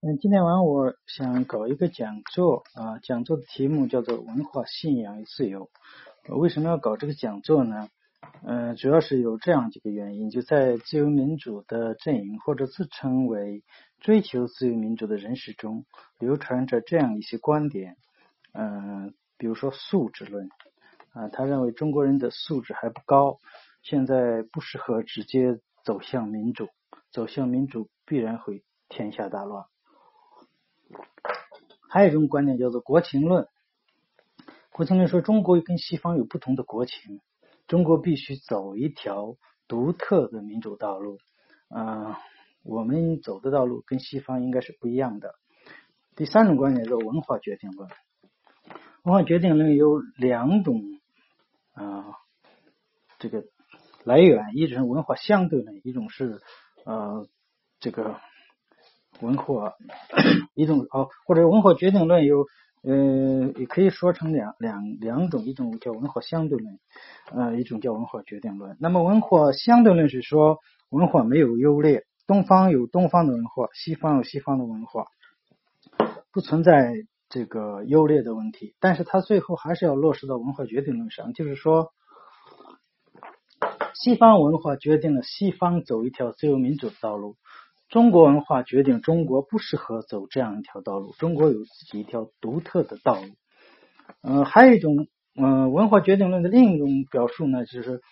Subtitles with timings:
[0.00, 5.68] 嗯，今天晚上我想搞一个讲座啊，讲座的题目叫做“文化信仰与自由”。
[6.38, 7.88] 为什么要搞这个讲座呢？
[8.44, 13.64] 嗯，主要是有这样几个原因：就在自由民主的阵营或者自称为
[13.98, 15.84] 追求自由民主的人士中，
[16.20, 17.96] 流传着这样一些观点。
[18.52, 20.48] 嗯，比如说素质论
[21.12, 23.40] 啊，他认为中国人的素质还不高，
[23.82, 26.68] 现在不适合直接走向民主，
[27.10, 29.64] 走向民主必然会天下大乱。
[31.88, 33.48] 还有一种观点叫做国情论。
[34.70, 37.20] 国情论说，中国跟西方有不同的国情，
[37.66, 41.18] 中国必须走一条独特的民主道路。
[41.68, 42.14] 嗯，
[42.62, 45.34] 我们走的道路跟西方应该是不一样的。
[46.14, 47.90] 第三种观点叫文化决定论。
[49.02, 50.82] 文化决定论有两种
[51.72, 52.04] 啊，
[53.18, 53.44] 这个
[54.04, 56.40] 来源，一种是文化相对论，一种是
[56.84, 57.26] 呃
[57.80, 58.20] 这个。
[59.20, 59.74] 文化
[60.54, 62.46] 一种哦，或者文化决定论有
[62.82, 66.78] 呃，也可以说成两两两种，一种叫文化相对论，
[67.32, 68.76] 呃，一种叫文化决定论。
[68.78, 75.06] 那么文化相对论是说文化没有优劣，东方有东方的文化，西方有西方的文化，
[76.32, 76.92] 不存在
[77.28, 78.76] 这个优劣的问题。
[78.78, 81.92] 但是它最后还是要落实到文化决定论上，就是说
[83.94, 87.36] 西方文化决定了西方走一条自由民主的道路。
[87.88, 93.28] 中国文化决定中国不适合走这样一条道路，中国有自己一条独特的道路。
[94.22, 98.02] 嗯，还有一种，嗯，文化决定论的另一种表述呢，就是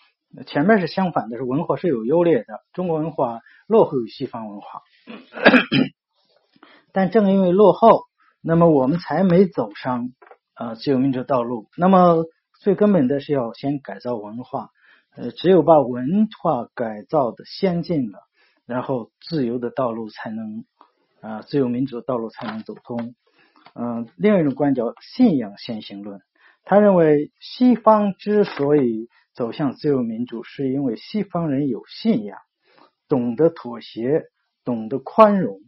[0.47, 4.81] 前面是相反的，是文化是有优劣的，中国文化落后于西方文化。
[6.91, 8.05] 但正因为落后，
[8.41, 10.09] 那么我们才没走上
[10.55, 11.67] 呃自由民主道路。
[11.77, 12.25] 那么
[12.61, 14.69] 最根本的是要先改造文化，
[15.15, 18.19] 呃，只有把文化改造的先进了。
[18.67, 20.65] 然后，自由的道路才能
[21.21, 23.15] 啊，自由民主的道路才能走通。
[23.73, 26.19] 嗯，另一种观点叫信仰先行论，
[26.65, 32.37] 他认为西方之所以走向自由民主，是因为西方人有信仰，
[33.07, 34.23] 懂得妥协，
[34.65, 35.59] 懂得宽容。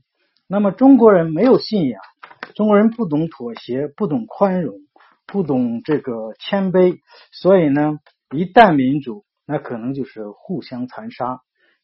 [0.46, 2.02] 那么中国人没有信仰，
[2.54, 4.76] 中国人不懂妥协，不懂宽容，
[5.26, 6.98] 不懂这个谦卑，
[7.32, 8.00] 所以呢，
[8.36, 11.40] 一旦民主，那可能就是互相残杀。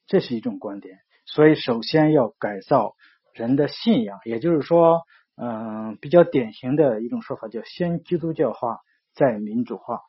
[0.07, 0.99] 这是一种观点。
[1.25, 2.93] 所以，首先要改造
[3.33, 5.01] 人的信仰，也就是说，
[5.35, 8.79] 嗯，比较典型的一种说法叫“先基督教化，
[9.13, 10.01] 再民主化”。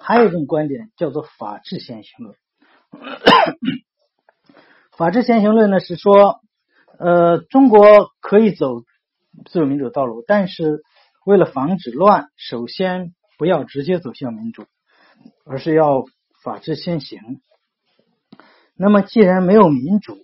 [0.00, 2.36] 还有一种观点叫做“法治先行论”。
[4.96, 6.40] 法治先行论呢是说，
[6.98, 8.82] 呃，中国可以走
[9.46, 10.82] 自由民主道路，但是
[11.24, 14.66] 为了防止乱，首先不要直接走向民主，
[15.44, 16.04] 而是要
[16.42, 17.40] 法治先行。
[18.74, 20.16] 那么，既然没有民主，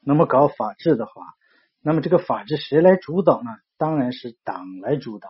[0.00, 1.12] 那么搞法治的话，
[1.82, 3.50] 那么这个法治谁来主导呢？
[3.76, 5.28] 当然是党来主导，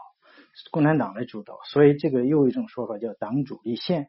[0.71, 1.59] 共产党来主导。
[1.65, 4.09] 所以，这个又一种说法叫党主立宪。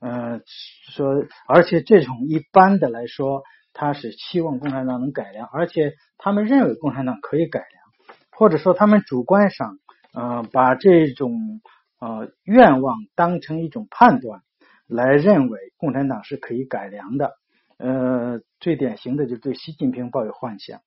[0.00, 0.42] 嗯，
[0.90, 9.78] 说而且这种一般的来说，他是期望共产党能改良，而且他们认为共产党可以改良，或者说他们主观上，
[10.12, 11.62] 呃，把这种
[12.00, 14.42] 呃愿望当成一种判断
[14.86, 17.32] 来认为共产党是可以改良的。
[17.76, 20.80] 呃，最典型的就是对习近平抱有幻想。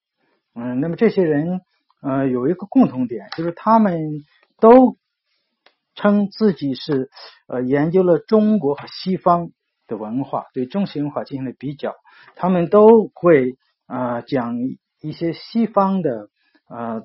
[0.56, 1.62] 嗯，那么这些人
[2.02, 4.24] 呃有一个共同点，就是他们
[4.60, 4.98] 都
[5.94, 7.10] 称自己是
[7.48, 9.52] 呃研究了中国和西方
[9.86, 11.94] 的文化，对中西文化进行了比较。
[12.36, 14.56] 他们都会啊讲
[15.02, 16.30] 一些西方的
[16.68, 17.02] 啊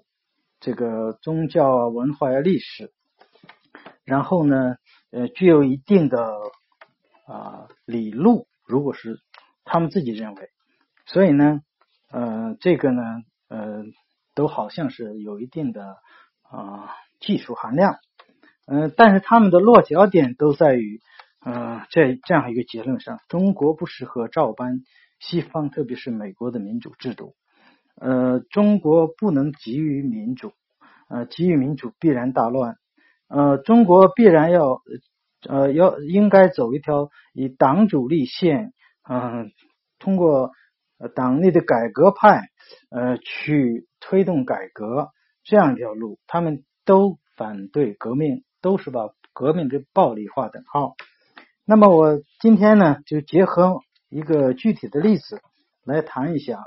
[0.61, 2.93] 这个宗教文化呀历史，
[4.05, 4.77] 然后呢
[5.11, 6.33] 呃具有一定的
[7.27, 9.21] 啊理路，如果是。
[9.65, 10.51] 他们自己认为，
[11.07, 11.61] 所以呢，
[12.11, 13.03] 呃，这个呢，
[13.49, 13.85] 呃，
[14.35, 15.97] 都好像是有一定的
[16.43, 16.91] 啊
[17.21, 17.97] 技术含量，
[18.67, 21.01] 嗯，但是他们的落脚点都在于，
[21.45, 24.81] 呃，这这样一个结论上：中国不适合照搬
[25.21, 27.35] 西方，特别是美国的民主制度，
[28.01, 30.53] 呃，中国不能急于民主，
[31.09, 32.77] 呃，急于民主必然大乱，
[33.29, 34.83] 呃，中国必然要
[35.49, 38.73] 呃要应该走一条以党主立宪。
[39.09, 39.51] 嗯，
[39.99, 40.53] 通过
[41.15, 42.43] 党内的改革派
[42.91, 45.11] 呃去推动改革
[45.43, 50.95] 这样一条路，他们都反对革命，都是把革命跟暴力划等号。
[51.65, 55.41] 那么我今天呢，就结合一个具体的例子
[55.85, 56.61] 来谈一下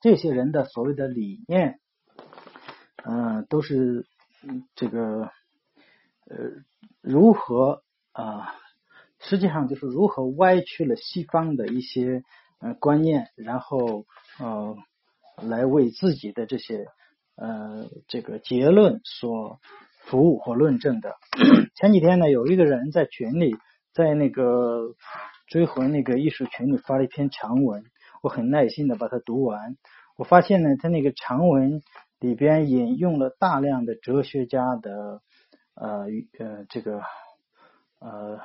[0.00, 1.80] 这些人的所谓的理念，
[3.04, 4.06] 嗯，都是
[4.76, 5.30] 这个
[6.28, 6.36] 呃
[7.00, 8.54] 如何啊。
[9.20, 12.22] 实际上就是如何歪曲了西方的一些
[12.60, 14.06] 呃观念，然后
[14.38, 14.76] 呃
[15.42, 16.86] 来为自己的这些
[17.36, 19.60] 呃这个结论所
[20.04, 21.16] 服务或论证的。
[21.74, 23.56] 前几天呢，有一个人在群里，
[23.92, 24.94] 在那个
[25.46, 27.84] 追魂那个艺术群里发了一篇长文，
[28.22, 29.76] 我很耐心的把它读完。
[30.16, 31.82] 我发现呢，他那个长文
[32.18, 35.20] 里边引用了大量的哲学家的
[35.74, 36.06] 呃
[36.38, 37.02] 呃这个
[38.00, 38.38] 呃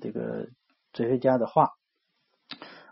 [0.00, 0.48] 这个
[0.92, 1.70] 哲学家的话。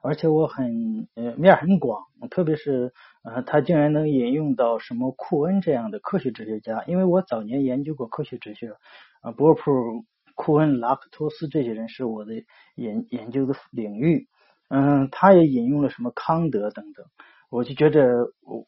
[0.00, 2.92] 而且我很呃面很广，特别是
[3.24, 8.76] 呃他竟然能引用到什么库恩这样的科学哲学家，因为我早年研究过科学哲学
[9.20, 10.06] 啊，波尔普、
[10.36, 12.32] 库恩、拉克托斯这些人是我的
[12.76, 14.28] 研研究的领域，
[14.68, 17.04] 嗯，他也引用了什么康德等等，
[17.50, 18.66] 我就觉得我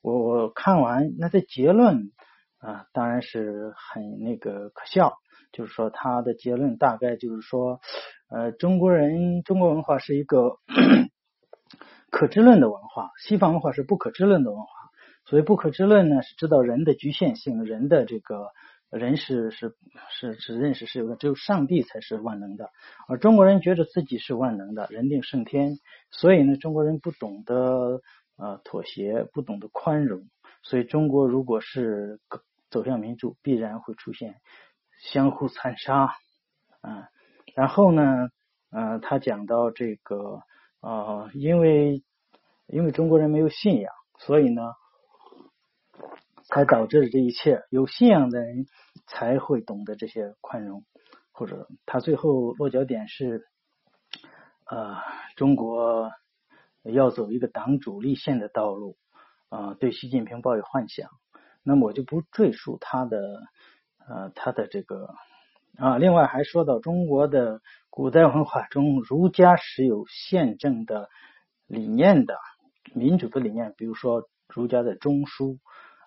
[0.00, 2.12] 我我看完那的结论
[2.58, 5.18] 啊，当然是很那个可笑，
[5.54, 7.80] 就是说他的结论大概就是说。
[8.30, 10.58] 呃，中国人中国文化是一个
[12.10, 14.66] 可知论的文化，西方文化是不可知论的文化。
[15.26, 18.48] 所以不可知论呢，是知道人的局限性，人的这个
[18.90, 19.76] 人是是
[20.10, 22.70] 是是认识是有的，只有上帝才是万能的。
[23.06, 25.78] 而中国人觉得自己是万能的，人定胜天，
[26.10, 28.00] 所以呢，中国人不懂得
[28.36, 30.24] 呃妥协，不懂得宽容。
[30.62, 32.18] 所以中国如果是
[32.70, 34.36] 走向民主，必然会出现
[35.12, 36.14] 相互残杀
[36.80, 37.08] 啊。
[37.54, 38.28] 然后呢，
[38.70, 40.42] 呃，他讲到这个，
[40.80, 42.02] 呃，因为
[42.66, 44.62] 因为中国人没有信仰，所以呢，
[46.44, 47.62] 才导致了这一切。
[47.70, 48.66] 有信仰的人
[49.06, 50.84] 才会懂得这些宽容，
[51.32, 53.46] 或者他最后落脚点是，
[54.66, 54.96] 呃，
[55.36, 56.10] 中国
[56.82, 58.96] 要走一个党主立宪的道路，
[59.48, 61.08] 啊，对习近平抱有幻想。
[61.62, 63.42] 那么我就不赘述他的，
[64.08, 65.14] 呃，他的这个。
[65.76, 67.60] 啊，另外还说到中国的
[67.90, 71.08] 古代文化中，儒家是有宪政的
[71.66, 72.36] 理念的，
[72.94, 75.58] 民主的理念，比如说儒家的中枢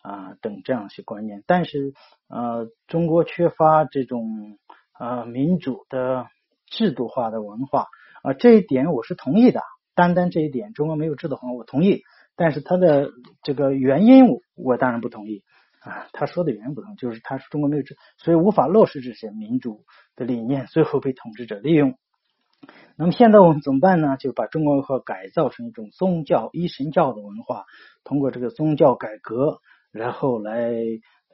[0.04, 1.44] 啊等这样一些观念。
[1.46, 1.94] 但是
[2.30, 4.58] 呃，中国缺乏这种
[4.98, 6.28] 呃民主的
[6.68, 7.88] 制度化的文化
[8.24, 9.60] 啊，这一点我是同意的。
[9.96, 12.04] 单单这一点，中国没有制度化，我同意。
[12.38, 13.10] 但是它的
[13.44, 15.44] 这个原因，我当然不同意。
[15.88, 19.86] 啊，他说的原因不同，就是他是中国没有这，所以无法落实这些民主
[20.18, 21.98] 的理念，最后被统治者利用。
[22.98, 24.18] 那么现在我们怎么办呢？
[24.18, 27.66] 就把中国文化改造成一种宗教一神教的文化，
[28.04, 29.60] 通过这个宗教改革，
[29.92, 30.74] 然后来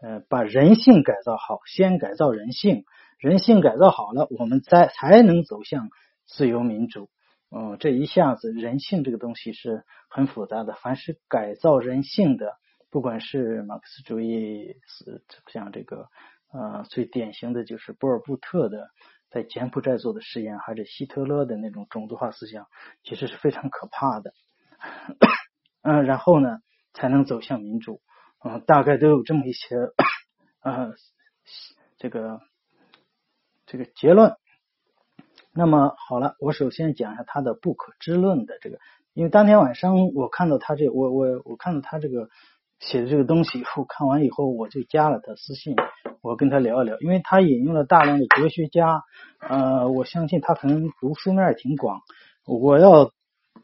[0.02, 2.84] 呃把人性改造好，先改造人性，
[3.18, 5.90] 人性改造好了，我们再才能走向
[6.28, 7.10] 自由民主。
[7.50, 12.54] 嗯，这一下子人性这个东西是很复杂的，凡是改造人性的。
[12.94, 16.10] 不管是马克思主义，是像这个
[16.52, 18.92] 呃最典型的就是波尔布特的
[19.32, 22.68] 在柬埔寨做的实验，还是希特勒的那种种族化思想，
[23.04, 24.36] 其实是非常可怕的。
[25.82, 26.60] 嗯，然后呢
[26.94, 28.00] 才能走向民主，
[28.46, 29.76] 嗯，大概都有这么一些
[30.62, 30.94] 呃
[31.98, 32.42] 这个
[33.66, 34.36] 这个结论。
[35.52, 38.78] 那么好了，我首先讲一下他的不可知论的这个，
[39.14, 42.30] 因为当天晚上我看到他这，我我我看到他这个。
[42.86, 45.76] 写的这个东西以后看完以后，我就加了他私信，
[46.22, 49.02] 我跟他聊一聊，因为他引用了大量的哲学家，
[49.40, 52.02] 呃，我相信他可能读书面挺广，
[52.46, 53.12] 我要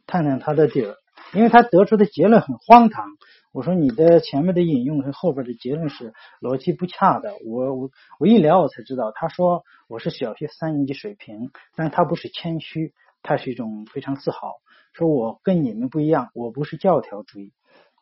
[0.07, 0.95] 探探他的底儿，
[1.33, 3.05] 因为他得出的结论很荒唐。
[3.51, 7.89] 我说你的前面的引用和后边的结论是逻辑不恰的，我我
[8.19, 14.53] 我一聊我才知道，他说我是小学三年级水平，但他不是谦虚，他是一种非常自豪，
[14.93, 17.51] 说我跟你们不一样，我不是教条主义。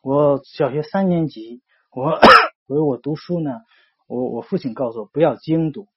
[0.02, 1.62] 我小学三年级，
[1.94, 2.18] 我
[2.66, 3.60] 所以我读书呢，
[4.06, 5.88] 我我父亲告诉我不要精读，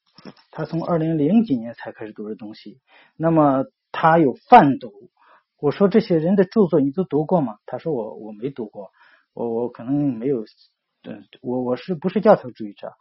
[0.51, 2.79] 他从二零零几年才开始读这东西。
[3.15, 5.09] 那么他有泛读，
[5.59, 7.57] 我说这些人的著作你都读过吗？
[7.65, 8.91] 他说我我没读过，
[9.33, 10.45] 我我可能没有，
[11.03, 12.93] 嗯，我我是不是教条主义者？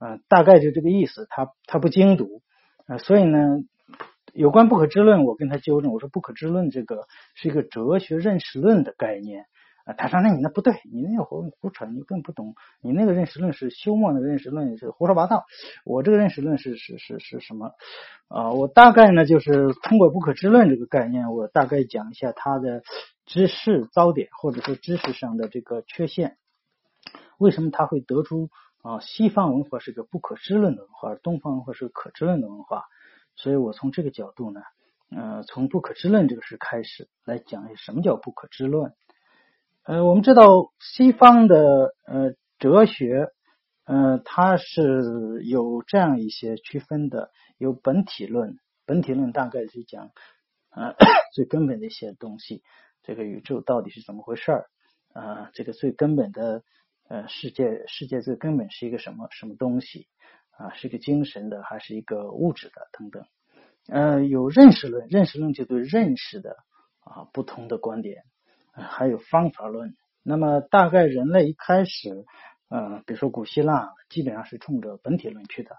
[0.00, 1.26] 嗯，大概就这个意思。
[1.30, 2.42] 他他不精读，
[2.86, 3.58] 呃，所以呢，
[4.32, 9.46] 有关不可知论，我跟他纠正，我说不可知论这个是一个哲学认识论的概念。
[9.96, 12.54] 他说：“那你那不对，你那胡胡扯，你更不懂。
[12.82, 15.44] 你那个认识论是休谟那个认识论是胡说八道。
[15.84, 17.72] 我这个认识论是是是是什么？
[18.28, 22.82] 啊，我大概呢就是通过不可知论这个概念，我大概讲一下它的
[23.24, 26.36] 知识糟点，或者说知识上的这个缺陷。
[27.38, 28.50] 为什么他会得出
[28.82, 29.00] 啊？
[29.00, 32.84] 西方文化是个不可知论的文化，东方文化是个可知论的文化。
[33.36, 34.60] 所以我从这个角度呢，
[35.16, 38.92] 呃，从不可知论这个事开始来讲一下什么叫不可知论。”
[39.88, 43.28] 呃，我们知道西方的呃哲学，
[43.86, 50.10] 呃，它是有这样一些区分的，有本体论，本体论大概是讲
[50.68, 50.94] 呃
[51.34, 52.62] 最根本的一些东西，
[53.02, 54.66] 这个宇宙到底是怎么回事儿
[55.14, 55.50] 啊？
[55.54, 56.62] 这个最根本的
[57.08, 60.06] 呃世界，世界最根本是一个什么什么东西
[60.50, 60.74] 啊？
[60.74, 63.24] 是一个精神的还是一个物质的等等？
[63.88, 66.58] 呃，有认识论，认识论就对认识的
[67.00, 68.24] 啊不同的观点，
[68.78, 69.96] 还有方法论。
[70.22, 72.24] 那么大概人类一开始，
[72.68, 75.76] 呃，比如说古希腊，基本上是冲着本体论去的，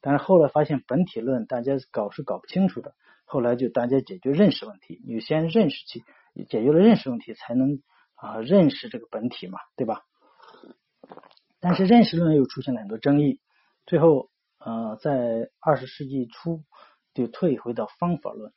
[0.00, 2.94] 但是后来发现本体论大家搞是搞不清楚的，
[3.24, 6.04] 后来就大家解决认识问题，你先认识去，
[6.48, 7.80] 解决了认识问题，才能
[8.16, 10.02] 啊认识这个本体嘛，对吧？
[11.60, 13.38] 但是认识论又出现了很多争议，
[13.86, 16.64] 最后呃在二十世纪初
[17.14, 18.52] 就退回到方法论，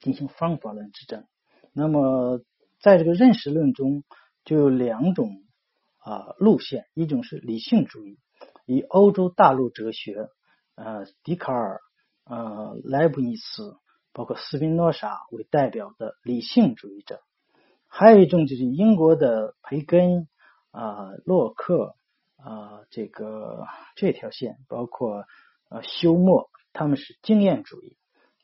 [0.00, 1.24] 进行方法论之争。
[1.72, 2.42] 那么
[2.80, 4.04] 在这个认识论中。
[4.44, 5.42] 就有两种
[5.98, 8.18] 啊路线，一种是理性主义，
[8.64, 10.30] 以欧洲大陆哲学，
[10.74, 11.82] 呃，笛卡尔、
[12.24, 13.76] 呃，莱布尼茨，
[14.14, 17.16] 包括斯宾诺莎为代表的理性主义者；
[17.88, 20.26] 还有一种就是英国的培根、
[20.70, 21.94] 啊，洛克、
[22.36, 23.66] 啊，这个
[23.96, 25.26] 这条线，包括
[25.68, 27.98] 呃休谟，他们是经验主义。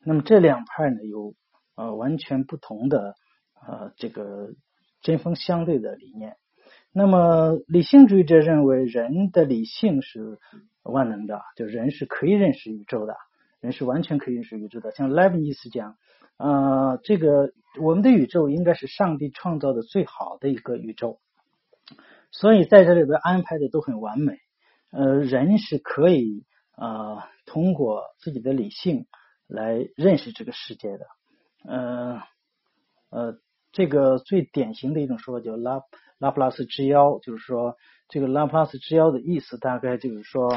[0.04, 1.34] 那么这两派呢，有
[1.76, 3.14] 呃完全不同的
[3.66, 4.54] 呃这个。
[5.04, 6.38] 针锋相对的理念。
[6.90, 10.38] 那么，理性主义者认为人的理性是
[10.82, 13.14] 万能的，就人是可以认识宇宙的，
[13.60, 14.92] 人是完全可以认识宇宙的。
[14.92, 15.98] 像莱布尼茨讲，
[16.38, 17.52] 呃，这个
[17.82, 21.20] 我们的宇宙应该是上帝创造的最好的一个宇宙，
[22.30, 24.38] 所以在这里边安排的都很完美。
[24.90, 26.46] 呃，人是可以
[26.78, 29.06] 呃通过自己的理性
[29.46, 31.06] 来认识这个世界的。
[31.68, 32.22] 呃
[33.10, 33.38] 呃。
[33.74, 35.82] 这个最典型的一种说法叫拉
[36.18, 37.76] 拉普拉斯之妖，就是说
[38.08, 40.56] 这个拉普拉斯之妖的意思大概就是说，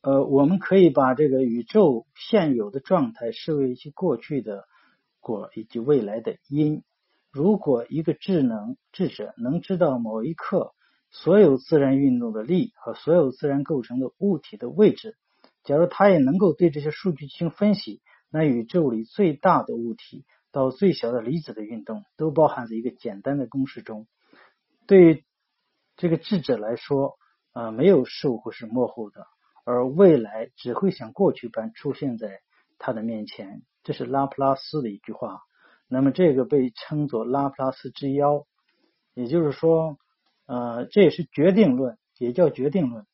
[0.00, 4.64] 呃，我们可以把这个宇宙现有的状态视为一些过去的
[5.20, 6.82] 果以及未来的因。
[7.30, 10.74] 如果一个智能智者能知道某一刻
[11.12, 15.16] 所有自然运动的力和所有自然构成的物体的位置，
[15.62, 18.02] 假如他也能够对这些数据进行分析。
[18.36, 24.06] 那宇宙里最大的物体到最小的离子的运动，都包含在一个简单的公式中。
[24.86, 25.24] 对于
[25.96, 27.16] 这个智者来说，
[27.54, 29.26] 呃，没有事物是模糊的，
[29.64, 32.40] 而未来只会像过去般出现在
[32.76, 33.62] 他的面前。
[33.82, 35.40] 这是拉普拉斯的一句话。
[35.88, 38.44] 那么这个被称作拉普拉斯之妖，
[39.14, 39.96] 也就是说，
[40.44, 43.06] 呃，这也是决定论，也叫决定论。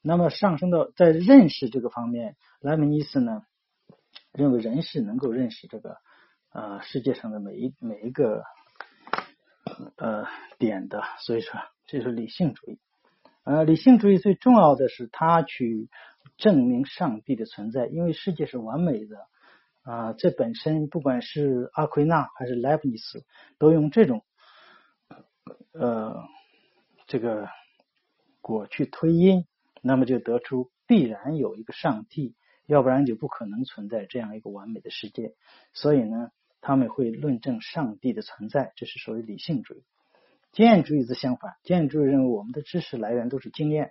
[0.00, 3.42] 那么上升到在认识这个方面，莱姆尼斯呢？
[4.32, 5.96] 认为人是能够认识这个
[6.52, 8.44] 呃世界上的每一每一个
[9.96, 10.26] 呃
[10.58, 12.78] 点的，所以说这是理性主义。
[13.42, 15.88] 呃，理性主义最重要的是他去
[16.36, 19.16] 证明上帝的存在，因为世界是完美的
[19.82, 20.12] 啊。
[20.12, 23.24] 这本身不管是阿奎那还是莱布尼茨，
[23.58, 24.22] 都用这种
[25.72, 26.22] 呃
[27.06, 27.48] 这个
[28.40, 29.46] 果去推因，
[29.82, 32.36] 那么就得出必然有一个上帝。
[32.70, 35.34] 要不然就不可能存在这样一个完美的世界，
[35.72, 39.82] 所以呢，他们会论证上帝的存在，这是属于理性主义。
[40.52, 43.90] 经验主义则相反，经验主义认为我们的知识来源都是经验，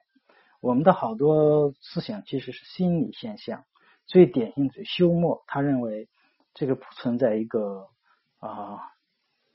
[0.61, 3.65] 我们的好多思想其实是心理现象。
[4.05, 6.07] 最典型的休谟，他认为
[6.53, 7.89] 这个不存在一个
[8.37, 8.79] 啊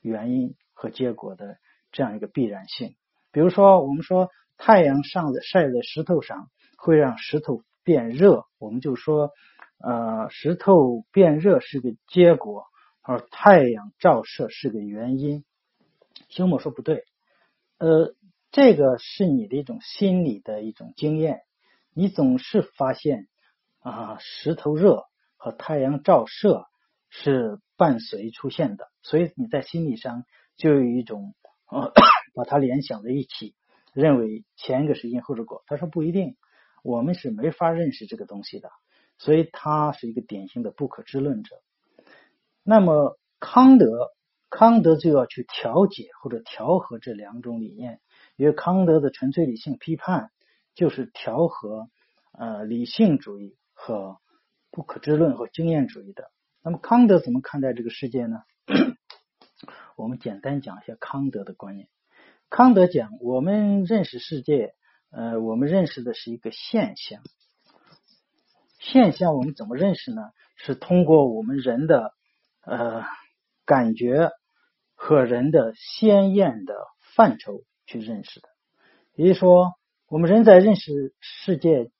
[0.01, 1.57] 原因和结果的
[1.91, 2.95] 这样一个必然性。
[3.31, 7.63] 比如说，我们说太阳上的晒在石头上会让石头。
[7.85, 9.31] 变热，我们就说，
[9.77, 12.65] 呃，石头变热是个结果，
[13.01, 15.45] 而太阳照射是个原因。
[16.29, 17.03] 休谟说不对，
[17.77, 18.15] 呃，
[18.51, 21.41] 这个是你的一种心理的一种经验，
[21.93, 23.27] 你总是发现
[23.79, 25.03] 啊，石头热
[25.37, 26.65] 和太阳照射
[27.09, 30.23] 是伴随出现的，所以你在心理上
[30.57, 31.35] 就有一种
[31.69, 31.93] 呃，
[32.33, 33.53] 把它联想在一起，
[33.93, 35.63] 认为前一个是因后是果。
[35.67, 36.35] 他说不一定。
[36.85, 38.69] 我们是没法认识这个东西的，
[39.17, 41.63] 所以他是一个典型的不可知论者。
[42.61, 44.11] 那么康德，
[44.51, 48.01] 康德就要去调解或者调和这两种理念，
[48.35, 50.29] 因为康德的纯粹理性批判
[50.75, 51.89] 就是调和
[52.33, 54.19] 呃理性主义和
[54.69, 56.29] 不可知论和经验主义的。
[56.61, 58.43] 那么康德怎么看待这个世界呢？
[59.97, 61.89] 我们简单讲一下康德的观念。
[62.51, 64.75] 康德讲，我们认识世界。
[65.17, 67.23] 呃，我们认识的是一个现象，
[68.79, 70.21] 现象我们怎么认识呢？
[70.57, 72.11] 是通过我们人的
[72.65, 73.01] 呃
[73.63, 74.31] 感觉
[74.93, 76.75] 和人的鲜艳的
[77.15, 78.49] 范畴去认识的。
[79.13, 79.71] 也就是说，
[80.09, 81.91] 我们人在认识世界，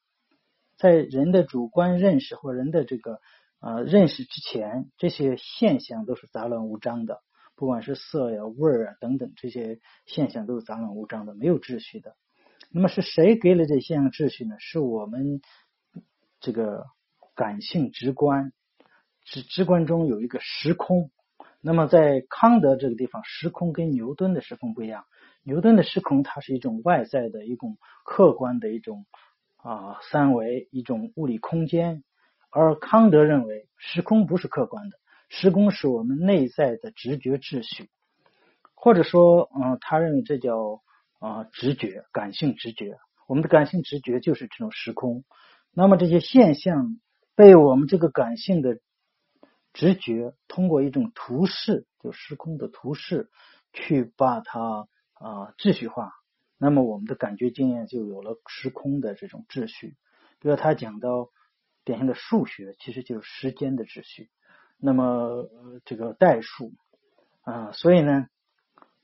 [0.77, 3.21] 在人的主观认识或人的这个
[3.61, 7.21] 呃认识之前，这些现象都是杂乱无章的，
[7.55, 12.17] 不管是色呀、味儿啊等等这些现象都是杂乱无章的，没有秩序的。
[12.77, 14.57] 那么是谁给了这现象秩序呢？
[14.59, 15.39] 是我们
[16.41, 16.87] 这个
[17.33, 18.51] 感性直观，
[19.23, 21.09] 直直观中有一个时空。
[21.61, 25.05] 那么在康德这个地方，时空跟牛顿的时空不一样。
[25.41, 29.05] 牛顿的时空它是一种外在的一种客观的一种
[29.55, 32.03] 啊三维一种物理空间，
[32.49, 34.97] 而康德认为时空不是客观的，
[35.29, 37.89] 时空是我们内在的直觉秩序，
[38.73, 40.81] 或者说嗯，他认为这叫。
[41.19, 45.23] 啊，直觉、感性直觉，我们的感性直觉就是这种时空。
[45.71, 46.99] 那么这些现象
[47.35, 48.79] 被我们这个感性的
[49.73, 53.29] 直觉通过一种图示，就时空的图示，
[53.73, 56.11] 去把它啊秩序化。
[56.57, 59.95] 那么我们的感觉经验就有了时空的这种秩序。
[60.39, 61.29] 比如他讲到
[61.83, 64.29] 典型的数学，其实就是时间的秩序。
[64.77, 65.49] 那么
[65.85, 66.73] 这个代数
[67.41, 68.27] 啊，所以呢，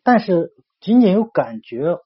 [0.03, 0.51] 但是。
[0.81, 1.99] 仅仅有感觉，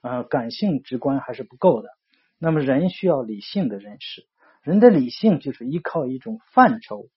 [0.00, 1.90] 呃，感性直观还是不够的。
[2.38, 4.24] 那么人需要理性的认识，
[4.62, 7.10] 人的理性就是依靠一种范畴。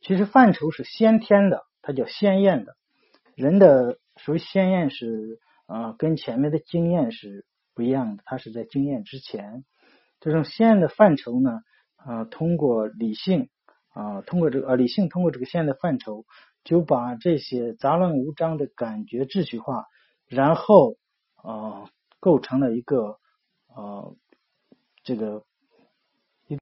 [0.00, 2.74] 其实范畴是先天的，它叫先验的。
[3.36, 9.64] 人的所谓先验是啊，跟前面的经验是不一样的，它是在经验之前。
[10.18, 11.60] 这种先验的范畴呢，
[11.94, 13.48] 啊，通过理性
[13.92, 16.24] 啊，通过这个呃理性通过这个先验的范畴，
[16.64, 19.86] 就把这些杂乱无章的感觉秩序化。
[20.30, 20.96] 然后
[21.34, 23.18] 啊，构成了一个
[23.66, 24.14] 呃，
[25.02, 25.44] 这个
[26.46, 26.56] 一，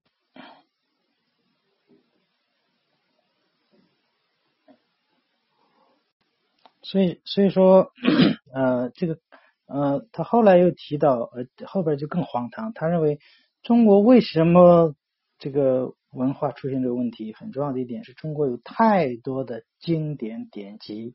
[6.81, 7.93] 所以所以说
[8.55, 9.19] 呃，这个
[9.67, 12.73] 呃，他后来又提到呃，后边就更荒唐。
[12.73, 13.19] 他认为
[13.63, 14.95] 中国为什么
[15.39, 21.15] 这个文化出现这个问题，很重要的一点是中国有太多的经典典籍。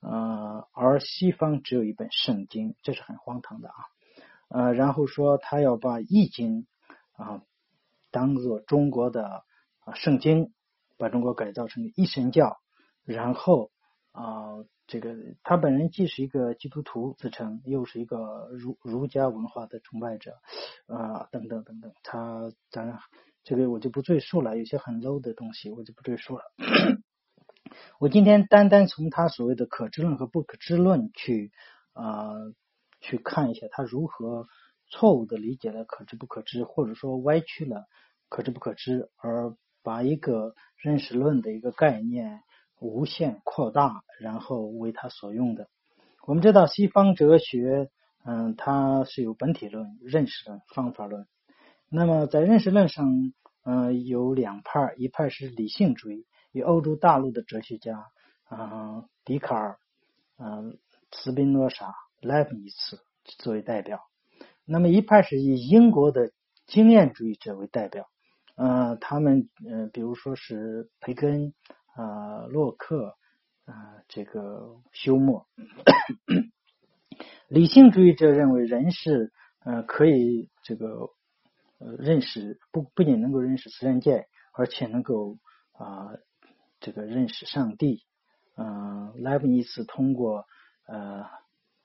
[0.00, 3.74] 呃，而西方只有一本圣经，这是很荒唐的啊。
[4.48, 6.66] 呃，然后说他要把易经
[7.12, 7.42] 啊
[8.10, 9.44] 当做中国的
[9.84, 10.52] 啊圣经，
[10.98, 12.56] 把中国改造成一神教，
[13.04, 13.70] 然后
[14.12, 20.38] 啊这个他本人既是一个基督徒自称，又是一个儒儒家文化的崇拜者
[20.86, 22.98] 啊等等等等，他当然
[23.44, 26.44] 这个我就不赘述了，有些很 low 的东西我就不赘述了。
[28.00, 31.52] 我今天单单从他所谓的可知论和不可知论去
[31.92, 32.32] 啊
[32.98, 34.46] 去看一下，他如何
[34.88, 37.84] 错误的理解了可知不可知，或者说歪曲了
[38.30, 42.40] 可知不可知，而把一个认识论的一个概念
[42.80, 45.68] 无限扩大，然后为他所用的。
[46.26, 47.90] 我们知道西方哲学，
[48.24, 51.26] 嗯，它是有本体论、认识论、方法论。
[51.90, 56.24] 那么在认识论上，嗯，有两派，一派是理性主义。
[56.52, 58.10] 以欧洲大陆的哲学家，
[58.50, 59.78] 嗯，笛卡尔，
[60.36, 60.78] 嗯，
[61.12, 62.98] 斯宾诺莎、莱布尼茨
[63.38, 64.00] 作为代表。
[64.64, 66.32] 那么一派是以英国的
[66.66, 68.08] 经验主义者为代表，
[68.56, 71.54] 呃，他们，嗯，比如说是培根，
[71.94, 73.16] 啊，洛克，
[73.66, 75.46] 啊，这个休谟。
[77.48, 79.32] 理性主义者认为人是，
[79.64, 81.10] 呃，可以这个，
[81.78, 85.38] 认识不不仅能够认识自然界，而且能够
[85.72, 86.08] 啊。
[86.80, 88.02] 这个认识上帝，
[88.56, 90.46] 嗯，莱布尼茨通过
[90.86, 91.26] 呃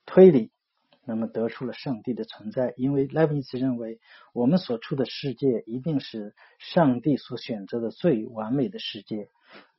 [0.05, 0.51] 推理，
[1.05, 2.73] 那么得出了上帝的存在。
[2.77, 3.99] 因为莱布尼茨认为，
[4.33, 9.27] 我们所处的世界一定是上帝所选择的最完美的世界。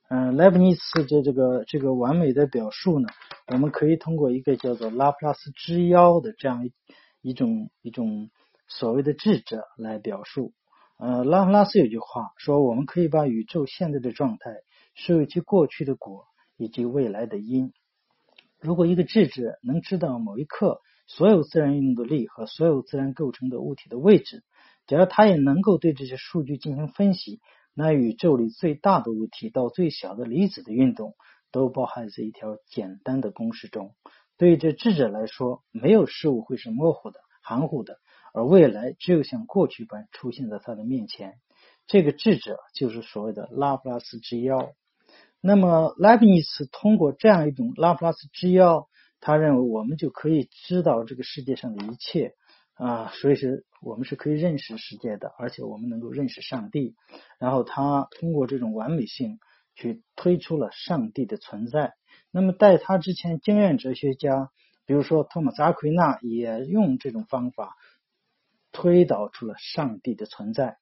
[0.09, 3.09] 嗯，莱布尼茨的这个这个完美的表述呢，
[3.49, 6.69] 我们可以通过一个叫做拉普拉斯之妖的这样
[7.23, 8.31] 一种一种
[8.69, 10.53] 所谓的智者来表述。
[10.99, 14.51] 呃，拉普拉斯有句话说，我们可以把宇宙现在的状态。
[14.97, 16.25] 是为其过去的果
[16.57, 17.73] 以及未来的因。
[18.59, 24.43] 如果一个智者能知道某一刻所有自然运动的力和所有自然构成的物体的位置，
[24.87, 27.41] 假如他也能够对这些数据进行分析，
[27.75, 31.15] 那宇宙里最大的物体到最小的离子的运动
[31.53, 33.95] 都包含在一条简单的公式中。
[34.39, 37.99] 对于这智者来说，没有事物会是模糊的、含糊的，
[38.33, 41.35] 而未来只有像过去般出现在他的面前。
[41.87, 44.73] 这个智者就是所谓的拉普拉斯之妖。
[45.41, 48.89] 那么莱布尼茨通过这样一种拉普拉斯之妖，
[49.21, 52.35] 他认为我们就可以知道这个世界上的一切
[52.75, 56.95] 啊，所以是我们是可以认识世界的，而且我们能够认识上帝。
[57.39, 59.39] 然后他通过这种完美性
[59.75, 61.95] 去推出了上帝的存在。
[62.31, 64.51] 那么在他之前，经验哲学家，
[64.85, 67.77] 比如说托马斯阿奎那，也用这种方法
[68.73, 70.77] 推导出了上帝的存在。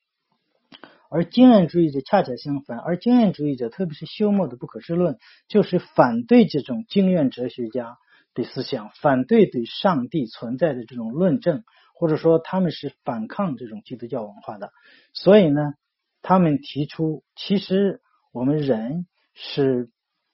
[1.15, 7.99] 而经验主义者恰恰相反，而经验主义者，特别是休谟的不可知论，就是反对这种经验哲学家
[8.35, 11.63] 的思想，反对对上帝存在的这种论证，
[11.95, 14.73] 或者说他们是反抗这种基督教文化的。
[15.13, 15.75] 所以呢，
[16.21, 18.01] 他们提出，其实
[18.33, 19.91] 我们人是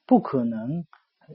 [0.07, 0.87] 不可能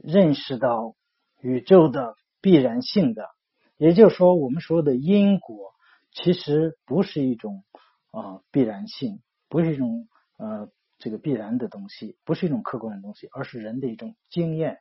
[0.03, 0.97] 认识到
[1.39, 3.29] 宇宙的必然性的，
[3.77, 5.71] 也就是说，我们说的因果
[6.11, 7.63] 其实不是一种
[8.11, 9.21] 啊必然性。
[9.49, 10.07] 不是一种
[10.37, 14.79] 呃这个必然的东西，不是一种客观的东西，而是人的一种经验。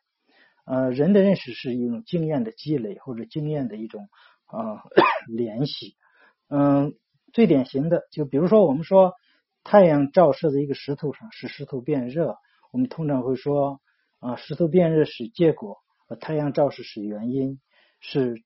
[0.65, 4.09] 呃，人的认识是一种经验的积累或者经验的一种
[4.47, 4.83] 啊
[5.29, 5.97] 联系。
[6.49, 6.95] 嗯，
[7.33, 9.15] 最典型的就比如说我们说
[9.63, 12.37] 太阳照射在一个石头上，使石头变热，
[12.73, 13.81] 我们通常会说
[14.19, 15.79] 啊石头变热是结果，
[16.21, 17.61] 太阳照射是原因，
[18.01, 18.43] 是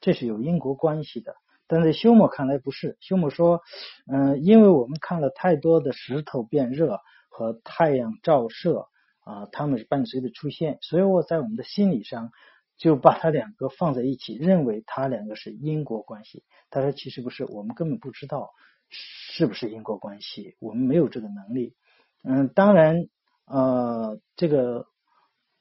[0.00, 1.36] 这是有因果关系的。
[1.72, 3.62] 但在休谟看来不是，休谟说，
[4.06, 6.98] 嗯，因为我们看了太多的石头变热
[7.30, 8.88] 和太阳照射
[9.20, 12.30] 啊，它们伴随的出现，所以我在我们的心理上
[12.76, 16.44] 就把它两个放在一起，认为它两个是因果关系。
[16.68, 18.50] 他说其实不是，我们根本不知道
[18.90, 21.74] 是不是因果关系，我们没有这个能力。
[22.22, 23.06] 嗯，当然，
[23.46, 24.84] 呃，这个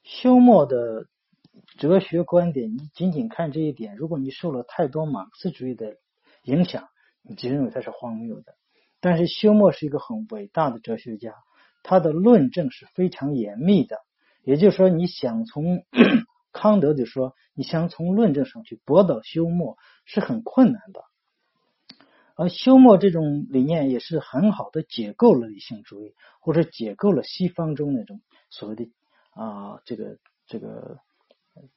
[0.04, 1.06] 休谟的。
[1.78, 5.98] 哲学观点，你仅仅看这一点，如果你受了太多马克思主义的
[6.44, 6.88] 影响，
[7.24, 8.56] 你就认为它是荒谬的。
[9.00, 11.34] 但是休谟是一个很伟大的哲学家，
[11.84, 13.98] 他的论证是非常严密的。
[14.44, 15.84] 也就是说，你想从
[16.54, 21.04] 康德就说，你想从论证上去驳倒休谟是很困难的。
[22.36, 28.88] 而休谟这种理念也是很好的解构了理性主义，或者解构了西方中那种所谓的
[29.32, 31.00] 啊这个这个。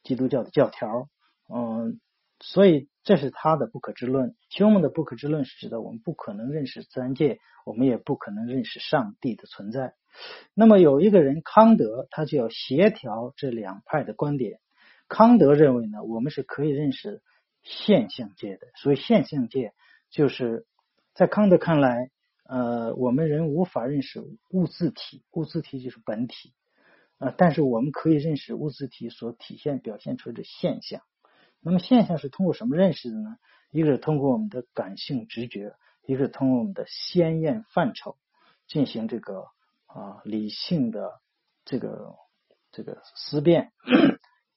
[0.03, 1.09] 基督教的教条，
[1.53, 1.99] 嗯，
[2.39, 4.35] 所以这是他的不可知论。
[4.49, 9.93] 休谟的不可知论是指的我们不可能认识自然界，我们也不可能认识上帝的存在。
[10.53, 14.59] 那么有一个人康德，他就要协调这两派的观点。
[15.07, 17.21] 康德认为呢，我们是可以认识
[17.61, 18.67] 现象界的。
[18.75, 19.73] 所以现象界
[20.09, 20.65] 就是
[21.13, 22.09] 在康德看来，
[22.47, 26.53] 呃，我们人无法认识物自体，物自体就是本体。
[27.37, 31.01] 但是我们可以认识物质体所体现表现出来的现象。
[31.61, 33.37] 那么现象是通过什么认识的呢？
[33.71, 35.73] 一个是通过我们的感性直觉，
[36.05, 38.17] 一个是通过我们的鲜艳范畴
[38.67, 39.47] 进行这个
[39.87, 41.19] 啊理性的
[41.63, 42.15] 这个
[42.71, 43.71] 这个思辨。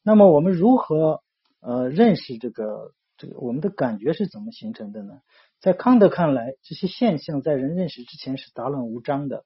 [0.03, 1.23] 那么我们如何
[1.61, 5.21] 呃认识这个这个我们的感觉是怎么形成的呢？
[5.61, 9.45] 在康德看来，这些现象在人认识之前是杂乱无章的。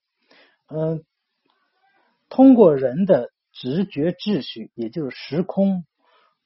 [0.66, 1.04] 嗯。
[2.32, 5.84] 通过人的直觉秩序，也就是时空，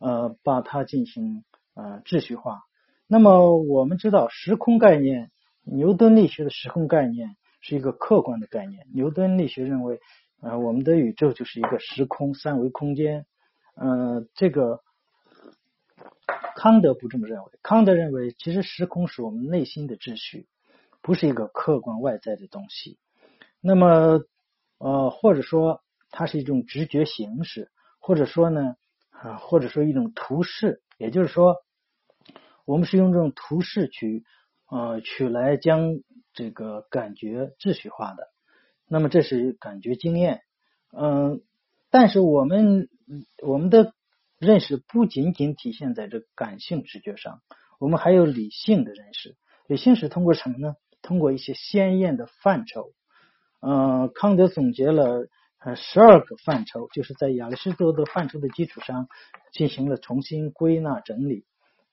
[0.01, 1.45] 呃，把它进行
[1.75, 2.63] 呃秩序化。
[3.07, 5.31] 那么我们知道，时空概念，
[5.63, 8.89] 牛顿力学的时空概念是一个客观的概念。
[8.93, 10.01] 牛顿力学认为，
[10.41, 13.25] 呃，我们的宇宙就是一个时空三维空间。
[13.77, 14.81] 呃，这个
[16.57, 17.53] 康德不这么认为。
[17.63, 20.49] 康德认为，其实时空是我们内心的秩序，
[21.01, 22.99] 不是一个客观外在的东西。
[23.61, 24.25] 那么。
[24.79, 28.77] 呃，或者说它是一种直觉形式，或者说呢，
[29.11, 31.57] 啊，或者说一种图示，也就是说，
[32.65, 34.25] 我们是用这种图示去
[34.71, 36.01] 呃去来将
[36.33, 38.29] 这个感觉秩序化的。
[38.89, 40.43] 那么这是感觉经验，
[40.97, 41.43] 嗯，
[41.91, 42.89] 但是我们
[43.43, 43.95] 我们的
[44.39, 47.41] 认识不仅仅体现在这感性直觉上，
[47.81, 49.37] 我们还有理性的认识。
[49.67, 50.77] 理性是通过什么呢？
[51.03, 52.93] 通过一些鲜艳的范畴。
[53.61, 55.27] 嗯，康德总结了
[55.59, 59.09] 呃十二个范畴，就是在亚里士多德范畴的基础上
[59.53, 61.45] 进行了重新归纳整理。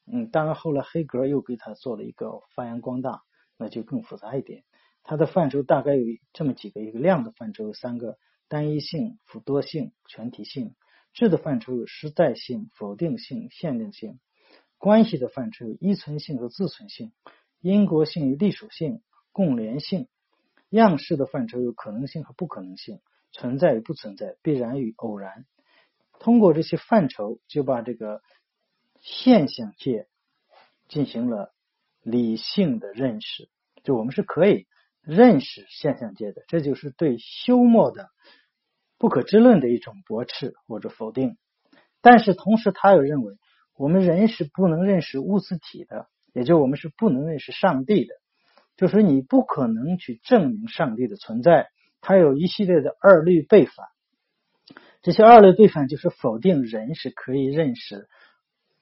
[0.05, 3.21] 嗯，当然后来黑格尔又给他做了一个发扬光大，
[3.57, 4.63] 那就更复杂一点。
[5.01, 10.75] 它的范畴大概有这么几个：一个量的范畴有三个，单一性、复多性、全体性；
[11.13, 14.19] 质的范畴有实在性、否定性、限定性；
[14.77, 17.09] 关系的范畴有依存性和自存性；
[17.61, 20.07] 因果性与隶属性、共联性。
[20.73, 22.99] 样式的范畴有可能性和不可能性，
[23.31, 25.45] 存在与不存在，必然与偶然。
[26.19, 28.21] 通过这些范畴，就把这个
[28.99, 30.07] 现象界
[30.87, 31.53] 进行了
[32.01, 33.49] 理性的认识。
[33.83, 34.65] 就我们是可以
[35.01, 38.09] 认识现象界的，这就是对休谟的
[38.97, 41.37] 不可知论的一种驳斥或者否定。
[42.01, 43.35] 但是同时，他又认为
[43.75, 48.15] 我们人是不能认识物自体的，也就我们是不能认识上帝的。
[48.83, 51.69] 就是你不可能去证明上帝的存在，
[52.01, 53.87] 它有一系列的二律背反。
[55.01, 58.09] 这些二律背反就是否定人是可以认识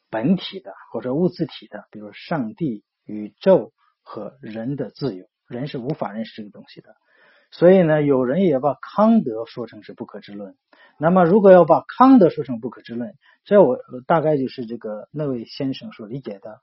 [0.09, 5.27] 本体的或者物自体的，比如上帝、宇宙和人的自由。
[5.47, 6.95] 人是无法认识这个东西的。
[7.51, 10.55] 所以呢，有人也把康德说成是不可知论。
[10.97, 16.59] 那么，如果要把康德说成不可知论，这我大概就是这个那位先生所理解的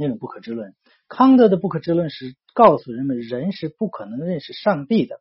[0.00, 0.74] 那种不可知论。
[1.08, 5.20] 康德的不可知论是告诉人们，人是不可能认识上帝的，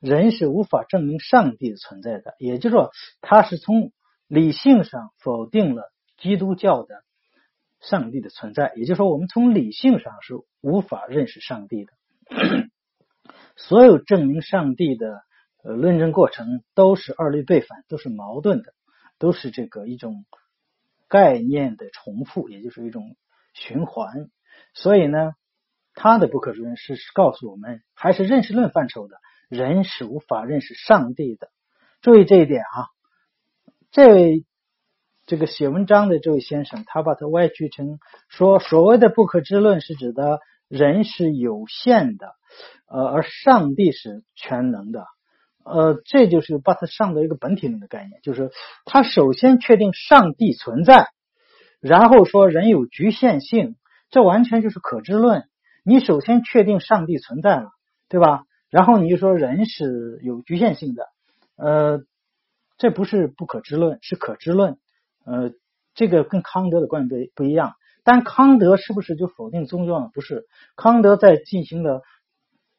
[0.00, 2.34] 人是无法证明上帝的存在的。
[2.38, 3.92] 也就是说，他是从
[4.26, 7.04] 理性上否定了基督教的
[7.80, 8.72] 上帝的存在。
[8.74, 11.92] 也就是说，我们从理性上是无法认识上帝的。
[13.56, 15.22] 所有证明上帝的
[15.62, 18.74] 呃论证过程都是二律背反，都是矛盾的，
[19.18, 20.24] 都是这个一种
[21.06, 23.16] 概念的重复，也就是一种
[23.52, 24.28] 循环。
[24.74, 25.32] 所以呢，
[25.94, 29.16] 他的不可知论是告诉我们，还是认识论范畴的
[29.48, 31.48] 人是无法认识上帝的。
[32.02, 32.92] 注意这一点啊！
[33.90, 34.44] 这位
[35.24, 42.34] 这个写文章的这位先生，他把它歪曲成说，所谓的不可知论是指的人是有限的。
[42.86, 45.06] 呃，而上帝是全能的，
[45.64, 48.52] 呃，这就是把它上到一个本体论的概念，就是
[48.84, 51.08] 他首先确定上帝存在，
[51.80, 53.74] 然后说人有局限性，
[54.10, 55.44] 这完全就是可知论。
[55.84, 57.70] 你首先确定上帝存在了，
[58.08, 58.44] 对吧？
[58.70, 61.06] 然后你就说人是有局限性的，
[61.56, 62.00] 呃，
[62.78, 64.78] 这不是不可知论，是可知论。
[65.24, 65.52] 呃，
[65.94, 67.74] 这个跟康德的观点不一样。
[68.02, 70.10] 但康德是不是就否定宗教呢？
[70.12, 72.02] 不是，康德在进行了。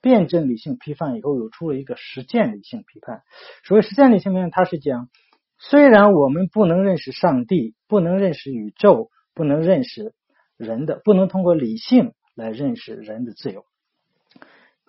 [0.02, 3.24] 辩证理性批判以后，有出了一个实践理性批判。
[3.64, 5.10] 所谓实践理性批判，它是讲，
[5.58, 10.14] 虽然我们不能认识上帝，不能认识宇宙，不能认识
[10.58, 13.66] 人的，不能通过理性来认识人的自由，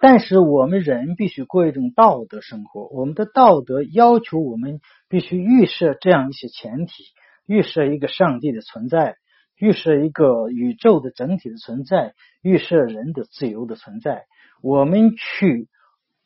[0.00, 2.88] 但是我们人必须过一种道德生活。
[2.88, 7.04] 我们的道德要求我们必须预设这样一些前提：
[7.46, 9.16] 预设一个上帝的存在，
[9.56, 14.26] 预设一个宇宙的整体的存在，预设人的自由的存在。
[14.62, 15.68] 我们去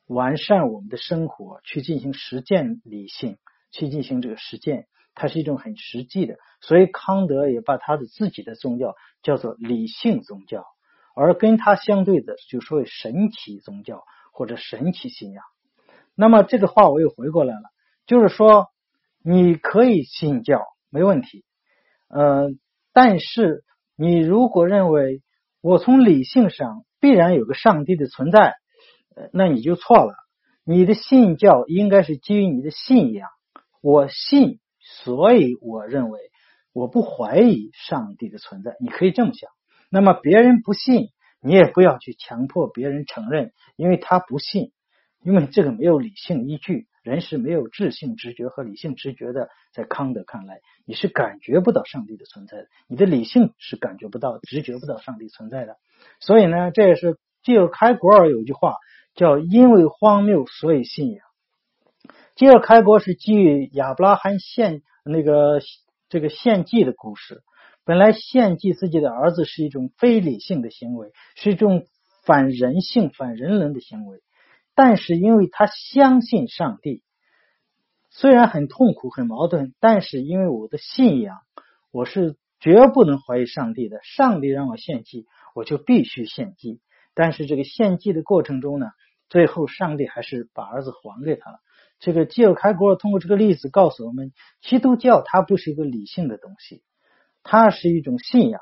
[0.07, 3.39] 完善我们的生活，去进行实践理性，
[3.71, 4.87] 去进行这个实践，
[5.21, 6.37] 它是一种很实际的。
[6.63, 10.65] 所以康德也把他的自己的宗教叫做理性宗教，
[11.15, 14.03] 而跟他相对的就说为神奇宗教
[14.33, 15.45] 或者神奇信仰。
[16.15, 17.71] 那么这个话我又回过来了，
[18.07, 18.69] 就是说
[19.23, 21.45] 你可以信教没问题，
[22.09, 22.49] 呃，
[22.93, 23.65] 但是
[23.97, 25.23] 你如果认为
[25.61, 26.85] 我从理性上。
[27.03, 28.57] 必然有个上帝的存在，
[29.33, 30.13] 那你就错了。
[30.65, 33.27] 你的信教应该是基于你的信仰。
[33.81, 34.61] 我信，
[35.05, 36.21] 所以我认为
[36.73, 38.77] 我不怀疑上帝的存在。
[38.81, 39.51] 你可以这么想。
[39.91, 41.09] 那么别人不信，
[41.41, 44.73] 你也不要去强迫别人承认，因为他不信，
[45.23, 46.87] 因为这个没有理性依据。
[47.03, 49.49] 人是没有智性直觉和理性直觉的。
[49.73, 55.79] 在康德看来，你是感觉不到上帝的存在的，你的理性是感觉不到、直觉不到上帝存在的。
[56.21, 58.77] 所以呢，这也是基尔开国尔有句话
[59.15, 61.25] 叫“因为荒谬，所以信仰”。
[62.37, 65.61] 基尔开国是基于亚伯拉罕献那个
[66.09, 67.43] 这个献祭的故事。
[67.85, 71.87] 本来献祭自己的儿子是一种非理性的行为，是一种
[72.25, 74.21] 反人性、反人伦的行为。
[74.75, 77.03] 但是因为他相信上帝，
[78.11, 81.39] 虽然很痛苦、很矛盾，但是因为我的信仰，
[81.91, 83.99] 我是绝不能怀疑上帝的。
[84.03, 85.27] 上帝让我献祭。
[85.53, 86.81] 我就必须献祭，
[87.13, 88.87] 但是这个献祭的过程中呢，
[89.29, 91.59] 最后上帝还是把儿子还给他了。
[92.01, 94.33] 这个基尔开国通过这个例子告诉我们，
[94.63, 96.83] 基督教它不是一个理性的东西，
[97.43, 98.61] 它是一种信仰。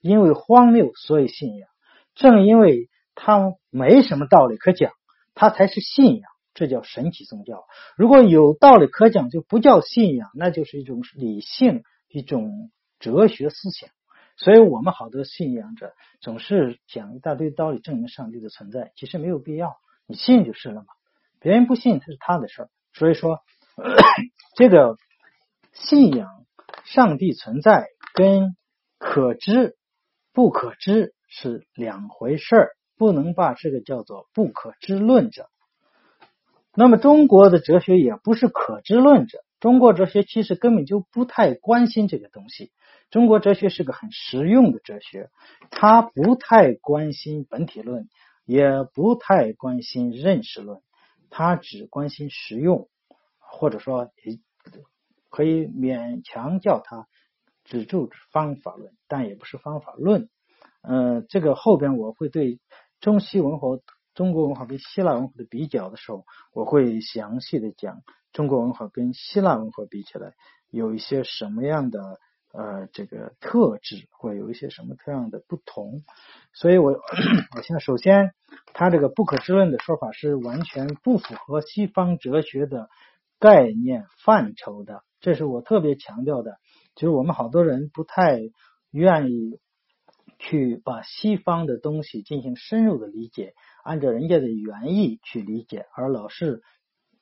[0.00, 1.68] 因为荒谬，所以信仰。
[2.14, 4.92] 正因为它没什么道理可讲，
[5.34, 6.30] 它才是信仰。
[6.54, 7.64] 这叫神奇宗教。
[7.96, 12.70] 如果有道理可讲，就不叫信仰，那就是一种理性、一种
[13.00, 13.90] 哲学思想。
[14.36, 20.86] 所以我们好多信仰者总是讲一大堆道理证明上帝的存在，其实没有必要，你信就是了嘛。
[21.40, 22.70] 别人不信，他是他的事儿。
[22.98, 23.38] 所以说，
[24.56, 24.96] 这个
[25.72, 26.28] 信仰
[26.84, 28.56] 上帝存在跟
[28.98, 29.76] 可知
[30.32, 35.48] 不可知是两回事儿，不能把这个叫做不可知论者。
[36.74, 42.72] 那么中国的哲学也不是可知论者，中国哲学其实根本就不太关心这个东西。
[43.10, 45.30] 中国哲学是个很实用的哲学，
[45.70, 48.08] 他不太关心本体论，
[48.44, 50.80] 也不太关心认识论，
[51.30, 52.88] 他只关心实用，
[53.38, 54.10] 或者说
[55.30, 57.06] 可以勉强叫他
[57.64, 60.28] 只注重方法论，但也不是方法论。
[60.82, 62.60] 嗯，这个后边我会对
[63.00, 63.68] 中西文化、
[64.14, 70.34] 中国文化跟希腊文化的比较的时候，我会详细的讲中国文化跟希腊文化比起来
[70.70, 72.18] 有一些什么样的。
[72.52, 76.02] 呃这个特质，或有一些什么特样的不同。
[76.52, 76.92] 所以我
[77.56, 78.32] 我现在首先，
[78.72, 82.88] 他这个不可知论的说法是完全不符合西方哲学的
[83.38, 86.56] 概念范畴的，这是我特别强调的。
[86.94, 88.40] 就是我们好多人不太
[88.90, 89.60] 愿意
[90.40, 96.62] 去把西方的东西进行深入的理解，按照人家的原意去理解，而老是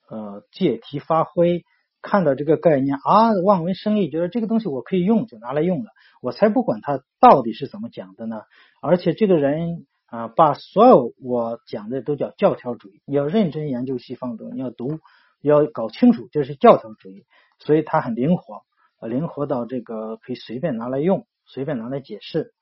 [0.09, 1.65] 呃借题发挥，
[2.07, 5.91] 看到这个概念啊望文生义，觉得这个东西我可以用就拿来用了，
[6.23, 8.43] 我才不管他到底是怎么讲的呢。
[8.81, 15.01] 而且这个人啊，把所有我讲的都叫教条主义，你要认真研究西方的，你要读，
[15.43, 17.25] 要搞清楚这是教条主义，
[17.59, 18.63] 所以他很灵活。
[19.01, 22.53] 灵活到这个可以随便拿来用，随便拿来解释。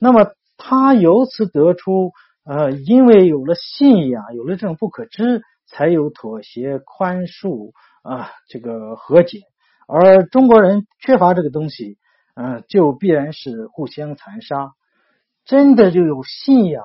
[0.00, 2.12] 那么他由此得出，
[2.44, 9.40] 呃，因为有了信仰，有了这种不可知，才有妥协、宽恕啊，这个和解。
[9.86, 11.98] 而中国人缺乏这个东西，
[12.34, 14.72] 嗯，就必然是互相残杀。
[15.44, 16.84] 真的就有信仰，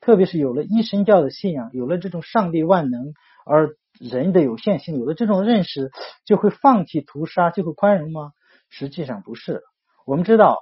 [0.00, 3.14] 特别是有了一神教的信仰，有了这种上帝万能，
[3.46, 5.90] 而人的有限性，有了这种认识，
[6.26, 8.32] 就会放弃屠杀，就会宽容吗？
[8.68, 9.62] 实际上不是。
[10.04, 10.58] 我们知道，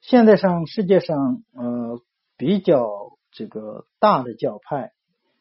[0.00, 2.00] 现在上世界上，呃，
[2.38, 2.88] 比较
[3.32, 4.92] 这个大的教派，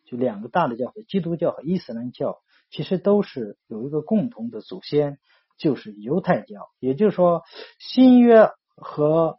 [0.05, 5.19] 就两个大的教派，基督教和伊斯兰教，其实都是有一个共同的祖先，
[5.57, 6.69] 就是犹太教。
[6.79, 7.43] 也就是说，
[7.79, 9.37] 新约和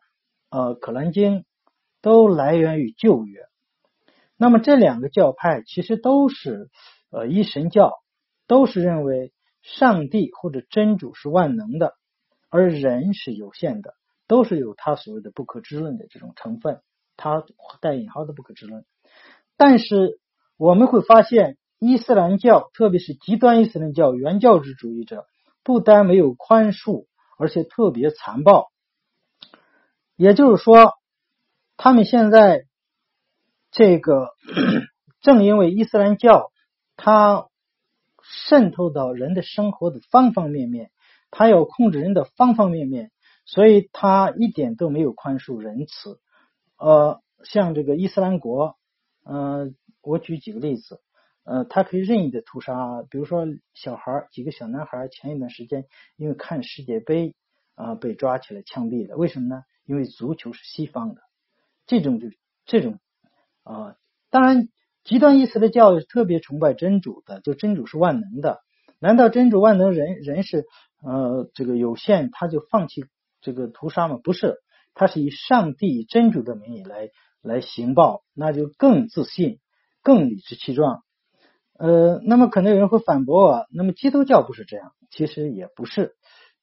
[0.50, 1.44] 呃可兰经
[2.02, 3.42] 都来源于旧约。
[4.36, 6.70] 那么这两个教派其实都是。
[7.10, 7.94] 呃，一神教
[8.46, 11.94] 都是认为上帝或者真主是万能的，
[12.50, 13.94] 而人是有限的，
[14.26, 16.82] 都是有他所谓的不可知论的这种成分，
[17.16, 17.42] 他
[17.80, 18.84] 带引号的不可知论。
[19.56, 20.20] 但是
[20.58, 25.26] 我们会发现，伊斯兰教，特别是极端伊斯兰教原教旨主义者，
[25.64, 27.06] 不但没有宽恕，
[27.38, 28.68] 而且特别残暴。
[30.16, 30.94] 也就是说，
[31.76, 32.64] 他们现在
[33.70, 34.30] 这个
[35.20, 36.50] 正因为伊斯兰教。
[37.00, 37.46] 它
[38.24, 40.90] 渗透到人的生活的方方面面，
[41.30, 43.12] 它要控制人的方方面面，
[43.44, 46.18] 所以它一点都没有宽恕仁慈。
[46.76, 48.74] 呃，像这个伊斯兰国，
[49.22, 49.70] 呃，
[50.02, 51.00] 我举几个例子，
[51.48, 57.34] 呃，他可以任意的屠杀，比如说小孩几个小男孩前一段时间因为看世界杯
[57.74, 59.62] 啊被抓起来枪毙了，为什么呢？
[59.86, 61.22] 因为足球是西方的，
[61.86, 62.28] 这种就
[62.66, 62.98] 这种
[63.64, 63.96] 啊，
[64.30, 64.68] 当然。
[65.04, 68.58] 极端意思的教育特别崇拜真主的，就真主是万能的。
[68.98, 70.66] 难道真主万能人人是
[71.02, 73.06] 呃这个有限，他就放弃
[73.40, 74.18] 这个屠杀吗？
[74.22, 74.56] 不是，
[74.92, 77.08] 他是以上帝真主的名义来
[77.40, 79.60] 来行暴，那就更自信、
[80.02, 81.02] 更理直气壮。
[81.78, 84.92] 呃，那么可能有人会反驳我，那么基督教不是这样？
[85.10, 86.16] 其实也不是，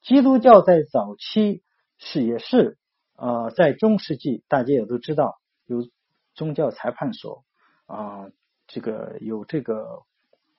[0.04, 1.64] 基督教在早期
[1.98, 2.78] 是也是
[3.16, 5.88] 呃在中世纪，大家也都知道有
[6.34, 7.44] 宗教裁判所。
[7.88, 8.32] 啊，
[8.68, 10.02] 这个有这个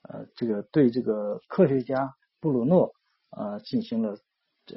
[0.03, 2.93] 呃，这个对这个科学家布鲁诺
[3.31, 4.17] 啊进行了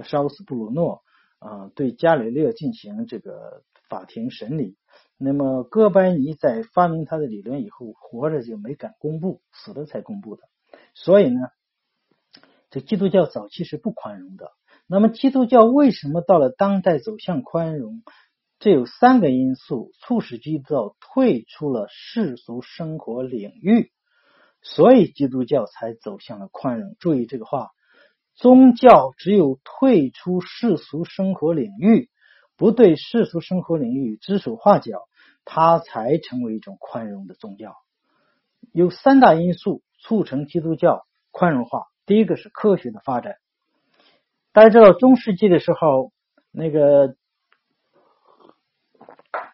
[0.04, 1.04] 烧死布鲁诺
[1.38, 4.76] 啊，对伽利略进行这个法庭审理。
[5.17, 10.43] 那么哥白尼在发明他的理论以后，活着就没敢公布，死了才公布的。
[10.93, 11.49] 所以呢，
[12.69, 14.51] 这基督教早期是不宽容的。
[14.88, 18.01] 那么基督教为什么到了当代走向宽容？
[18.59, 23.91] 这有三个因素促使基督教退出了世俗生活领域，
[24.62, 26.95] 所以基督教才走向了宽容。
[26.99, 27.69] 注意这个话，
[28.35, 32.09] 宗教只有退出世俗生活领域，
[32.60, 35.08] 不对世俗生活领域指手画脚，
[35.45, 37.74] 它才成为一种宽容的宗教。
[38.72, 41.88] 有三大因素促成基督教宽容化。
[42.06, 43.38] 第一个是科学的发展，
[44.52, 46.12] 大家知道中世纪的时候，
[46.52, 47.15] 那个。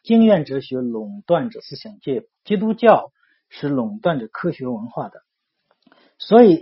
[0.04, 3.12] 经验哲学垄断着思想界，基督教
[3.50, 5.24] 是垄断着科学文化的，
[6.20, 6.62] 所以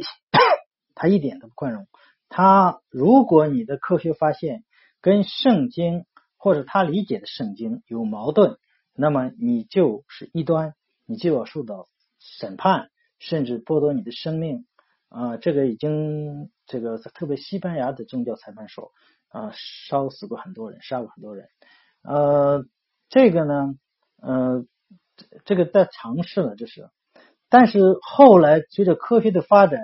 [0.95, 1.85] 他一点都不宽容。
[2.29, 4.63] 他如果你的科学发现
[5.01, 6.05] 跟圣经
[6.43, 8.57] 或者他理解的圣经有矛盾，
[8.93, 10.73] 那么你就是异端，
[11.05, 11.87] 你就要受到
[12.19, 14.65] 审判，甚至剥夺你的生命。
[15.07, 18.91] 啊，这个已经这个特别西班牙的宗教裁判所
[19.29, 21.47] 啊，烧死过很多人，杀过很多人，
[22.03, 22.65] 呃。
[23.09, 23.75] 这个呢，
[24.23, 24.65] 呃，
[25.45, 26.89] 这个在尝试了，这是，
[27.47, 29.79] 但是后来随着科学的发展，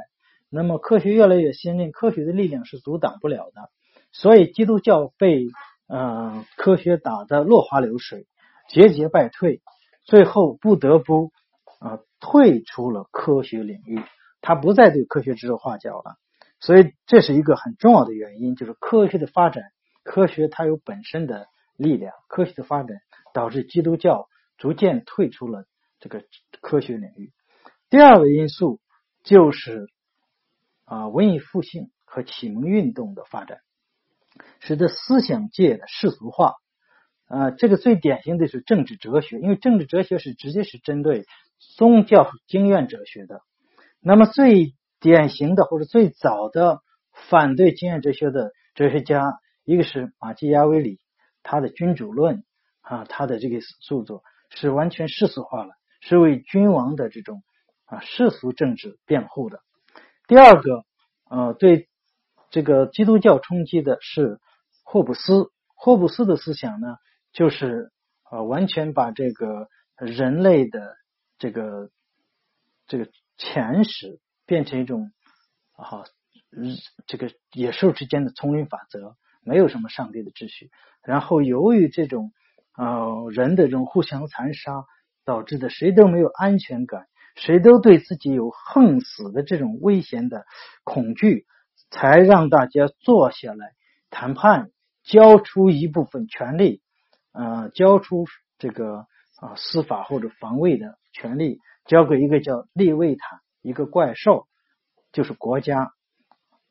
[0.50, 3.70] 那么科学越来越先进，科学的力量是阻挡不了的，
[4.12, 5.46] 所以基督教被
[5.90, 8.28] 呃科学打得落花流水，
[8.70, 9.62] 节节败退，
[10.06, 11.32] 最后不得不
[11.80, 14.02] 啊退出了科学领域，
[14.40, 16.16] 他不再对科学指手画脚了，
[16.60, 19.64] 所以这是一个很重要的原因，就是科学的发展
[20.04, 22.98] 科学它有本身的力量，科学的发展
[23.34, 24.28] 导致基督教
[24.58, 25.66] 逐渐退出了
[26.00, 26.24] 这个
[26.62, 27.32] 科学领域。
[27.90, 28.80] 第二个因素
[29.24, 29.88] 就是
[30.86, 33.60] 啊，文艺复兴和启蒙运动的发展，
[34.60, 36.54] 使得思想界的世俗化。
[37.28, 41.26] 啊，这个最典型的是政治哲学，因为政治哲学是直接是针对
[41.78, 43.42] 宗教经验哲学的。
[44.02, 46.80] 那么最典型的或者最早的
[47.30, 49.34] 反对经验哲学的哲学家，
[49.64, 51.00] 一个是马基雅维里，
[51.44, 52.38] 他的《君主论》
[52.82, 57.44] 啊，他的这个著作是完全世俗化了，是为君王的这种
[57.86, 59.60] 啊世俗政治辩护的。
[60.28, 60.86] 第二个，
[61.30, 61.89] 呃，对
[62.52, 64.39] 这个基督教冲击的是
[64.84, 66.97] 霍布斯，霍布斯的思想呢？
[67.32, 67.91] 就是
[68.24, 70.95] 啊，完全把这个人类的
[71.38, 71.89] 这个
[72.88, 75.12] 这个前史变成一种
[75.74, 76.06] 啊，
[77.06, 80.72] 这个野兽之间的丛林法则，没有什么上帝的秩序。
[81.04, 82.32] 然后由于这种
[82.76, 84.86] 呃人的这种互相残杀，
[85.24, 90.45] 导致的谁都没有安全感，谁都对自己有横死的这种危险的
[90.84, 91.45] 恐惧，
[91.90, 93.74] 才让大家坐下来
[94.10, 94.72] 谈判，
[95.04, 96.82] 交出一部分权利。
[97.32, 98.26] 呃，交出
[98.58, 99.06] 这个
[99.40, 104.48] 啊司法或者防卫的权利，交给一个叫利维坦一个怪兽，
[105.12, 105.94] 就是国家。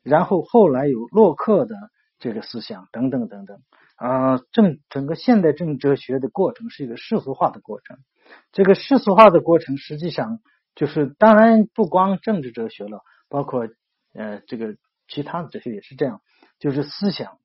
[0.03, 1.75] 然后后来有洛克的
[2.19, 3.61] 这个思想等等等等
[3.95, 7.97] 啊，政整个现代政治哲学的过程是一个世俗化的过程。
[8.51, 10.39] 这个世俗化的过程实际上
[10.75, 13.67] 就是，当然不光政治哲学了，包括
[14.13, 14.75] 呃这个
[15.09, 16.21] 其他的哲学也是这样，
[16.59, 17.37] 就是思想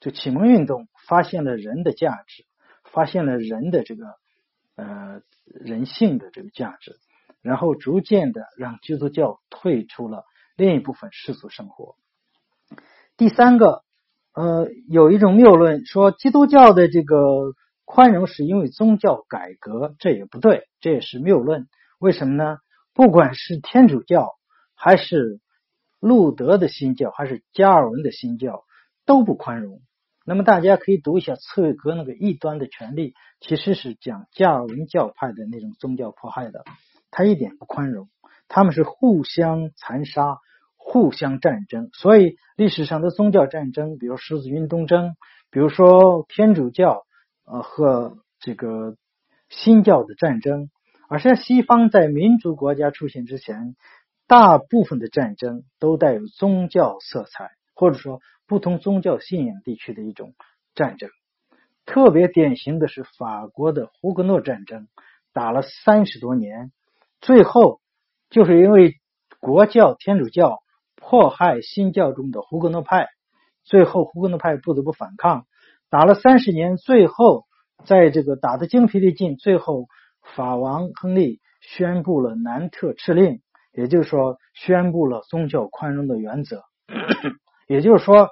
[0.00, 2.44] 就启蒙运动发现了人的价值。
[2.92, 4.16] 发现了人的这个
[4.74, 6.98] 呃人性的这个价值，
[7.40, 10.24] 然后逐渐的让基督教退出了
[10.56, 11.94] 另一部分世俗生活。
[13.16, 13.84] 第三个，
[14.34, 17.52] 呃，有一种谬论说基督教的这个
[17.84, 21.68] 宽容是因为宗教改革，这也不对，这也是谬论。
[22.00, 22.56] 为什么呢？
[22.92, 24.32] 不管是天主教，
[24.74, 25.38] 还是
[26.00, 28.64] 路德的新教，还是加尔文的新教，
[29.06, 29.80] 都不宽容。
[30.26, 36.64] 那么大家可以读一下茨威格那个异端的权利，其实是讲加尔文教派的那种宗教迫害的，
[37.10, 38.08] 他一点不宽容，
[38.48, 40.38] 他们是互相残杀、
[40.76, 41.90] 互相战争。
[41.92, 45.16] 所以历史上的宗教战争，比如十字军东征，
[45.50, 47.06] 比如说天主教
[47.44, 48.96] 呃和这个
[49.48, 50.70] 新教的战争，
[51.08, 53.74] 而像西方在民族国家出现之前，
[54.30, 58.20] 大部分的战争都带有宗教色彩，或者说。
[58.46, 60.34] 不同宗教信仰地区的一种
[60.74, 61.08] 战争，
[61.86, 64.88] 特别典型的是法国的胡格诺战争，
[65.32, 66.72] 打了三十多年，
[67.20, 67.80] 最后
[68.28, 68.96] 就是因为
[69.38, 70.58] 国教天主教
[70.96, 73.06] 迫害新教中的胡格诺派，
[73.62, 75.46] 最后胡格诺派不得不反抗，
[75.90, 77.44] 打了三十年，最后
[77.84, 79.86] 在这个打得精疲力尽，最后
[80.34, 83.42] 法王亨利宣布了南特敕令，
[83.72, 86.64] 也就是说宣布了宗教宽容的原则，
[87.68, 88.30] 也就是说。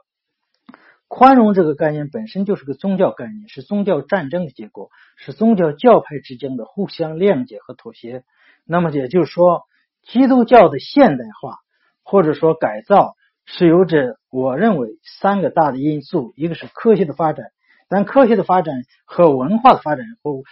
[1.10, 8.24] 宽容这个概念本身就是个宗教概念，是宗教战争的结果，是宗教教派之间的互相谅解和妥协。
[8.66, 9.62] 那么也就是说，
[10.02, 11.56] 基督教的现代化
[12.04, 13.14] 或者说改造
[13.46, 17.46] 是由着我认为三个大的因素：一个是科学的发展，
[17.88, 18.74] 但科学的发展
[19.06, 20.42] 和文化的发展或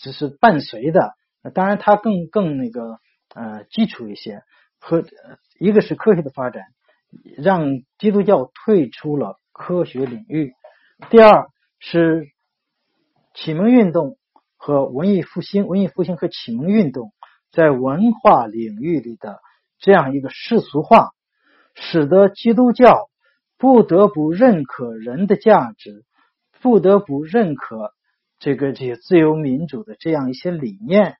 [0.00, 1.14] 只是伴随的。
[1.54, 2.98] 当然，它更更那个
[3.34, 4.42] 呃基础一些。
[4.78, 5.04] 和
[5.58, 6.64] 一个是科学的发展，
[7.38, 9.38] 让基督教退出了。
[9.56, 10.52] 科学领域，
[11.10, 11.46] 第二
[11.78, 12.26] 是
[13.34, 14.18] 启蒙运动
[14.56, 17.12] 和文艺复兴，文艺复兴和启蒙运动
[17.52, 19.38] 在文化领域里的
[19.78, 21.10] 这样一个世俗化，
[21.76, 23.08] 使得基督教
[23.56, 26.04] 不得不认可人的价值，
[26.60, 27.92] 不得不认可
[28.40, 31.16] 这个这些自由民主的这样一些理念。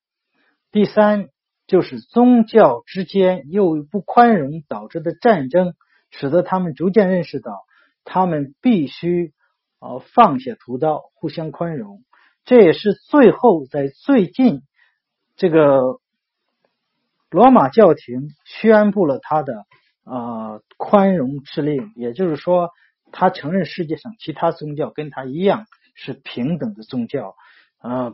[0.73, 1.29] 第三
[1.67, 5.75] 就是宗教之间又不宽容导致的战争，
[6.11, 7.65] 使得他们逐渐认识到。
[8.07, 9.33] 他们必须
[9.79, 12.05] 啊放下屠刀，互相宽容。
[12.45, 14.61] 这也是最后在最近
[15.37, 16.01] 这个
[17.31, 19.65] 罗马教廷宣布了他的
[20.05, 22.69] 啊宽容之令，也就是说，
[23.11, 27.35] 他承认世界上其他宗教跟他一样是平等的宗教
[27.79, 28.13] 啊。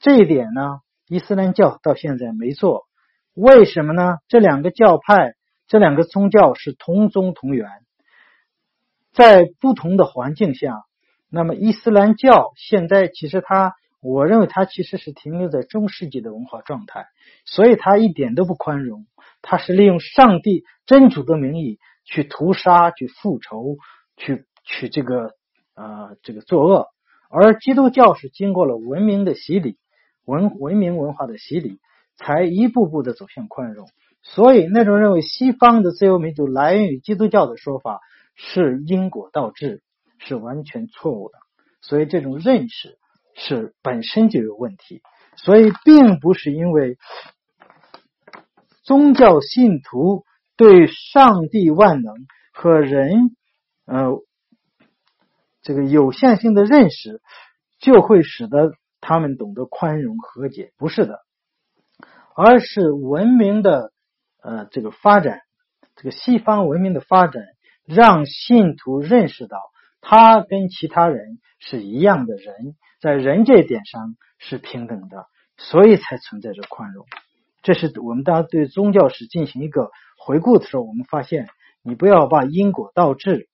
[0.00, 2.86] 这一点呢，伊斯兰教到现在没做，
[3.34, 4.18] 为什么呢？
[4.28, 5.34] 这两个教派，
[5.66, 7.68] 这两个宗教是同宗同源。
[9.12, 10.82] 在不同的环境下，
[11.30, 17.06] 那么伊斯兰教现在其实它，我认为它其实是停留在中世纪的文化状态，
[17.44, 19.06] 所以它一点都不宽容，
[19.42, 23.76] 它是利用上帝真主的名义去屠杀、去复仇、
[24.16, 25.32] 去去这个
[25.74, 26.86] 呃这个作恶，
[27.30, 29.78] 而基督教是经过了文明的洗礼，
[30.28, 31.80] 文文明文化的洗礼，
[32.14, 33.88] 才一步步的走向宽容。
[34.22, 38.00] 所以那种认为西方的自由民主来源于基督教的说法
[38.34, 39.82] 是因果倒置，
[40.18, 41.38] 是完全错误的。
[41.80, 42.98] 所以这种认识
[43.34, 45.00] 是本身就有问题。
[45.36, 46.98] 所以并不是因为
[48.82, 50.24] 宗教信徒
[50.56, 52.14] 对上帝万能
[52.52, 53.36] 和人
[53.86, 54.18] 呃
[55.62, 57.22] 这个有限性的认识，
[57.78, 61.20] 就会使得他们懂得宽容和解，不是的，
[62.34, 63.92] 而是文明的。
[64.40, 65.40] 呃，这个发展，
[65.96, 67.42] 这个西方文明的发展，
[67.84, 69.58] 让信徒认识到
[70.00, 75.26] 他跟其他人是一样的人，在人这一点上是平等的，
[75.56, 77.04] 所以才存在着宽容。
[77.62, 81.48] 这是我们大家对宗教史进行一个回顾的时候，我们发现，
[81.82, 83.48] 你不要把因果倒置，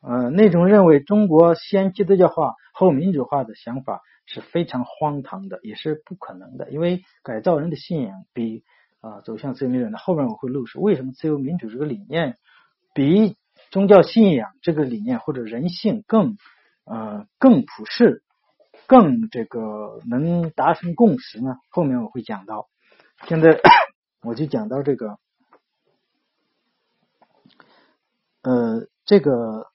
[0.00, 4.00] 呃，那种认为中国先基督教化后民主化的想法
[4.30, 8.64] 是非常荒唐的，也是不可能的，因为改造人的信仰比。
[9.02, 12.36] 啊，走向自由民主的后面我会论述为什么自由民主这个理念
[12.92, 13.34] 比
[13.70, 16.36] 宗教信仰这个理念或者人性更
[16.84, 18.22] 呃更普世、
[18.86, 21.56] 更这个能达成共识呢？
[21.70, 22.68] 后面我会讲到。
[23.26, 23.58] 现在
[24.20, 25.18] 我就讲到这个
[28.42, 29.68] 呃这个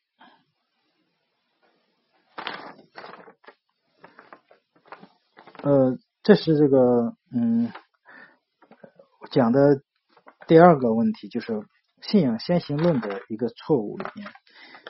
[5.66, 7.70] 呃这是这个嗯。
[9.32, 9.82] 讲的
[10.48, 11.64] 第二个问题就是
[12.00, 14.28] 信仰先行论的一个错误理念。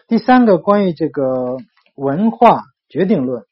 [0.10, 1.56] 第三个关于这个
[1.96, 3.46] 文化决定论，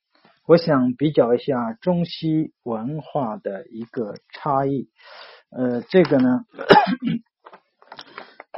[0.45, 4.89] 我想比较一下中西文化的一个差异。
[5.49, 6.41] 呃，这个呢，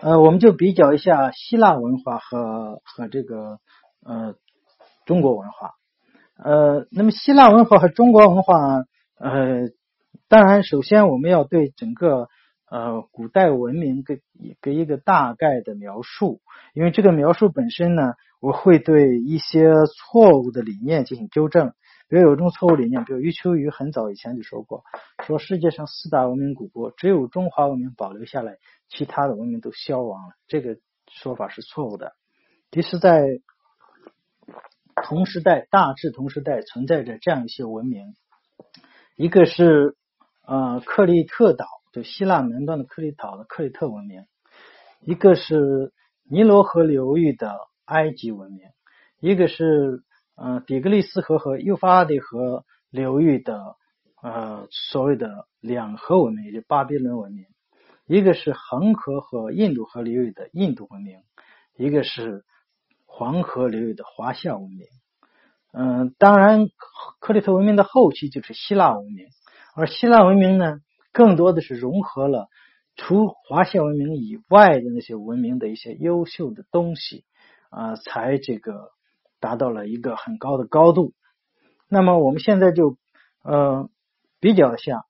[0.01, 3.59] 呃，我们就比较一下希腊文化和和这个
[4.03, 4.33] 呃
[5.05, 5.75] 中国文化。
[6.37, 8.85] 呃，那么希腊文化和中国文化，
[9.17, 9.69] 呃。
[10.27, 12.29] 当然，首先我们要对整个
[12.67, 14.21] 呃古代文明给
[14.59, 16.41] 给一个大概的描述，
[16.73, 21.73] 因为这个描述本身呢，我会对一些错误的理念进行纠正。
[22.09, 24.83] 比如有一种错误理念，比如余秋雨很早以前就说过，
[25.27, 28.57] 说世界上四大文明古国只有中华文明保留下来，
[28.89, 30.33] 其他的文明都消亡了。
[30.47, 30.77] 这个
[31.07, 32.13] 说法是错误的。
[32.71, 33.21] 其实，在
[35.03, 38.15] 同时代，大致同时代存在着这样一些文明，
[39.15, 39.95] 一个是。
[40.47, 44.27] 呃，克里特岛就希腊南端的克里岛的克里特文明，
[45.01, 45.91] 一个是
[46.29, 48.59] 尼罗河流域的埃及文明，
[49.19, 50.03] 一个是
[50.35, 53.75] 呃底格里斯河和幼发拉底河流域的
[54.21, 57.47] 呃所谓的两河文明，也就巴比伦文明，
[58.05, 61.17] 一个是恒河和印度河流域的印度文明，
[61.75, 62.45] 一个是
[63.17, 64.87] 黄河流域的华夏文明。
[65.71, 66.67] 嗯，当然
[67.21, 69.27] 克里特文明的后期就是希腊文明。
[69.73, 70.79] 而希腊文明呢，
[71.13, 72.49] 更多的是融合了
[72.97, 77.23] 除华夏文明以外的那些文明的一些优秀的东西
[77.69, 78.91] 啊，才这个
[79.39, 81.13] 达到了一个很高的高度。
[81.87, 82.97] 那么我们现在就
[83.43, 83.89] 呃
[84.41, 85.05] 比较一下，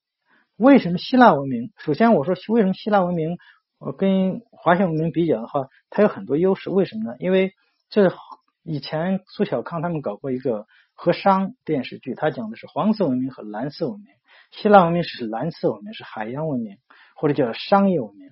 [0.58, 1.72] 为什么希腊文明？
[1.78, 3.39] 首先我说为什么希腊文明
[3.80, 6.70] 呃跟华夏文明比较的话，它有很多优势。
[6.70, 7.16] 为什么呢？
[7.18, 7.53] 因为
[7.96, 8.14] 这
[8.62, 14.08] 以前苏小康他们搞过一个和商电视剧，他讲的是黄色文明和蓝色文明。
[14.52, 16.76] 希腊文明是蓝色文明，是海洋文明，
[17.16, 18.32] 或者叫商业文明。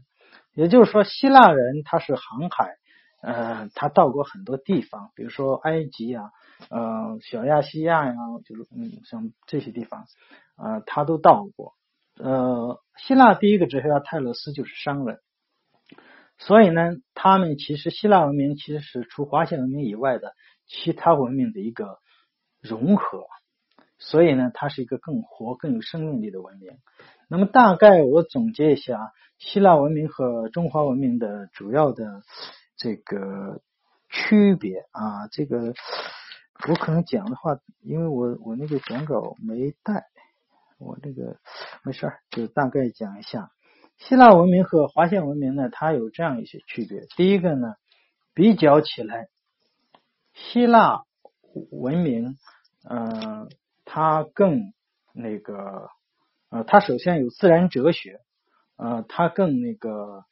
[0.53, 2.75] 也就是说，希腊人他是航海，
[3.21, 6.31] 呃，他到过很多地方，比如说埃及啊，
[6.69, 10.07] 呃，小亚细亚呀，就是嗯，像这些地方，
[10.57, 11.73] 呃，他都到过。
[12.19, 15.19] 呃，希腊第一个哲学家泰勒斯就是商人，
[16.37, 20.33] 所以呢，他们其实希腊文明其实是除华夏文明以外的
[20.65, 21.99] 其他文明的一个
[22.61, 23.25] 融合。
[23.99, 26.71] 所以呢，它是一个更活、更有生命力的文明。
[27.29, 32.21] 那么，大概我总结一下希腊文明和中华文明的主要的
[32.75, 33.61] 这个
[34.09, 35.29] 区别啊。
[35.31, 35.73] 这个
[36.67, 40.03] 我可能讲的话，因为我我那个讲稿没带，
[40.77, 41.37] 我这个
[41.83, 43.51] 没事儿，就大概讲一下
[43.97, 47.01] 希腊文明和华夏文明呢，它有这样一些区别。
[47.15, 47.75] 第一个呢，
[48.33, 49.27] 比较起来，
[50.33, 51.03] 希腊
[51.71, 52.37] 文明，
[52.89, 53.49] 嗯。
[53.85, 54.73] 它更
[55.13, 55.89] 那个
[56.49, 58.21] 呃，它首先有自然哲学，
[58.77, 60.23] 呃，它更那个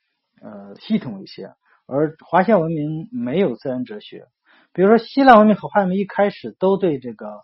[0.42, 1.52] 呃系统一些，
[1.86, 4.26] 而华夏文明没有自然哲学。
[4.74, 7.42] 比如说，希腊文明和华夏文明一开始都对这个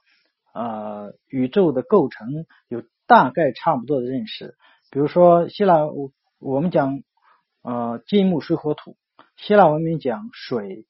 [0.53, 2.29] 呃宇宙的构成
[2.69, 4.55] 有大概差不多的认识。
[4.89, 7.01] 比如说，希腊我我们讲
[7.61, 8.95] 呃金木水火土，
[9.35, 10.85] 希腊文明讲水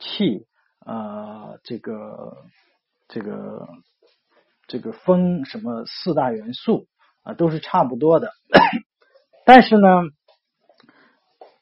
[0.00, 0.46] 气
[0.80, 2.36] 啊这个
[3.08, 3.66] 这个
[4.66, 6.86] 这个风什么四大元素
[7.22, 8.32] 啊都是差不多的，
[9.44, 9.88] 但是呢，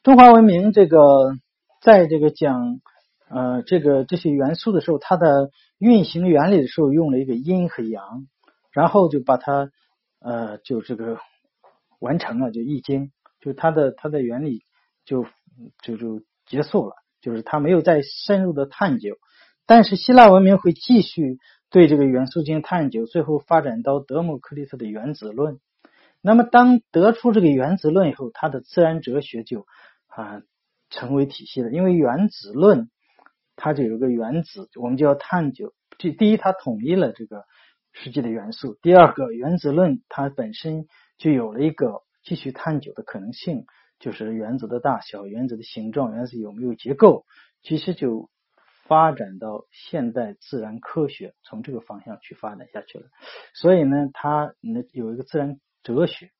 [0.03, 1.33] 中华文明这个
[1.81, 2.79] 在这个讲
[3.29, 8.25] 呃这个这些元素的时候，它的运行原理的时候用了一个阴和阳，
[8.71, 9.69] 然后就把它
[10.25, 11.19] 呃就这个
[11.99, 14.63] 完成了，就易经，就它的它的原理
[15.05, 15.27] 就
[15.83, 19.17] 就就结束了，就是它没有再深入的探究，
[19.67, 21.37] 但是希腊文明会继续
[21.69, 25.59] 对这个元素进行探究，最后发展到德谟克利特的原子论。
[26.21, 29.67] 那么当得出这个原子论以后，它的自然哲学就
[30.07, 30.41] 啊
[30.89, 32.89] 成为体系了，因为原子论
[33.55, 35.75] 它就有个原子，我们就要探究。
[35.99, 37.45] 这第一，它统一了这个
[37.97, 40.85] 实际的元素；第二个，原子论它本身
[41.17, 43.65] 就有了一个继续探究的可能性，
[43.99, 47.25] 就是原子的大小、原子的形状、原子有没有结构，
[47.61, 48.29] 其实就
[48.85, 53.05] 发展到现代自然科学，从这个方向去发展下去了。
[53.53, 56.31] 所以呢，它那有一个自然哲学。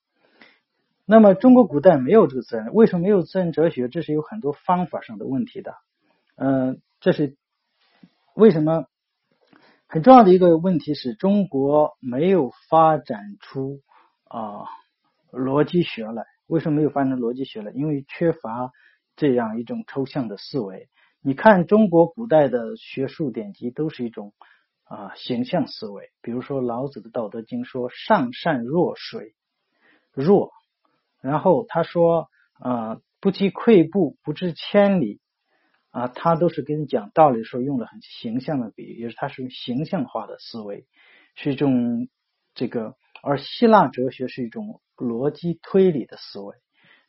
[1.05, 3.87] 那么中国古代没有这个自然，为什么没有自然哲学？
[3.87, 5.75] 这是有很多方法上的问题的。
[6.35, 7.37] 嗯，这是
[8.35, 8.87] 为什么
[9.95, 13.79] 很重要的一个问题是中国没有发展出
[14.25, 14.65] 啊
[15.31, 16.25] 逻辑学来？
[16.47, 17.71] 为什么没有发展逻辑学来？
[17.71, 18.73] 因为缺乏
[19.15, 20.89] 这样一种抽象的思维。
[21.21, 24.33] 你看中国古代的学术典籍都是一种
[24.83, 29.33] 啊形象思维，比如说老子的《道德经》说“上善若水”，
[30.11, 30.51] 若。
[31.21, 32.27] 然后他说
[32.59, 35.21] 啊，不积跬步，不知千里
[35.95, 40.85] 啊，他都是跟你讲道理的时候用了很形象的比喻，也是他是用形象化的思维，
[41.35, 42.09] 是一种
[42.53, 42.95] 这个。
[43.23, 46.53] 而希腊哲学是一种逻辑推理的思维，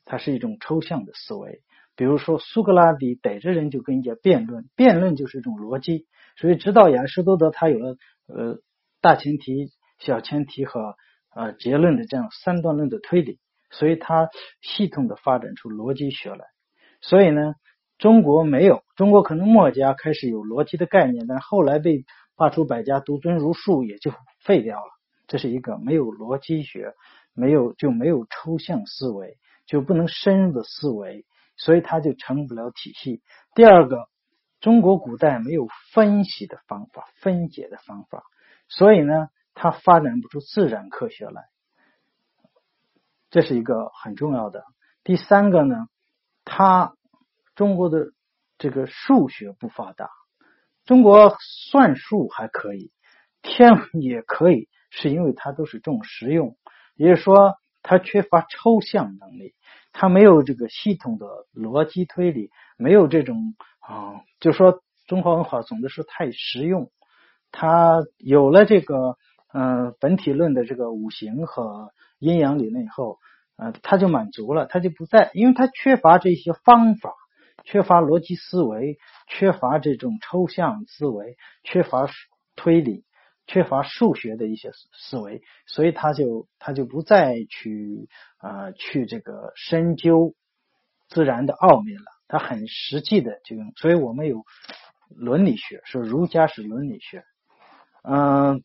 [0.05, 1.63] 它是一种抽象的思维。
[1.97, 6.07] 比如说苏格拉底逮着人就跟人家辩论，辩论就是一种逻辑。
[6.37, 7.97] 所以直到亚里士多德，他有了
[8.29, 8.61] 呃
[9.01, 10.95] 大前提、小前提和
[11.35, 13.41] 呃结论的这样三段论的推理。
[13.71, 14.31] 所以，他
[14.63, 16.47] 系统的发展出逻辑学来。
[17.01, 17.55] 所以呢，
[17.99, 22.05] 中国没有，中国可能墨家开始有逻辑的概念，但后来被
[22.37, 24.13] 罢黜百家，独尊儒术，也就
[24.45, 24.91] 废掉了。
[25.27, 26.95] 这是一个没有逻辑学，
[27.33, 31.25] 没有就没有抽象思维，就不能深入的思维，
[31.57, 33.23] 所以它就成不了体系。
[33.55, 34.09] 第二个，
[34.61, 38.25] 中国古代没有分析的方法、分解的方法，
[38.69, 41.45] 所以呢，它发展不出自然科学来。
[43.31, 44.65] 这是一个很重要的。
[45.03, 45.89] 第三个呢，
[46.45, 46.95] 它
[47.57, 48.13] 中国的
[48.59, 50.09] 这个数学不发达，
[50.85, 52.93] 中国算术还可以，
[53.43, 56.57] 天文也可以，是因为它都是重实用，
[56.95, 59.55] 也就是说它缺乏抽象能力，
[59.93, 66.93] 它没有这个系统的逻辑推理，没有这种啊，就说中华文化总的是太实用，
[67.51, 69.17] 它有了这个
[69.53, 71.91] 嗯本体论的这个五行和。
[72.19, 73.19] 阴阳理论以后，
[73.59, 77.13] 呃，他就满足了，他就不在，因为他缺乏这些方法，
[77.67, 78.97] 缺乏逻辑思维，
[79.29, 82.09] 缺乏这种抽象思维，缺乏
[82.55, 83.05] 推理，
[83.47, 88.09] 缺乏数学的一些思维，所以他就他就不再去
[88.39, 90.35] 啊去这个深究
[91.09, 94.45] 自然的奥秘了，他很实际的就用，所以我们有
[95.11, 97.25] 伦理学，说儒家是伦理学，
[98.03, 98.63] 嗯。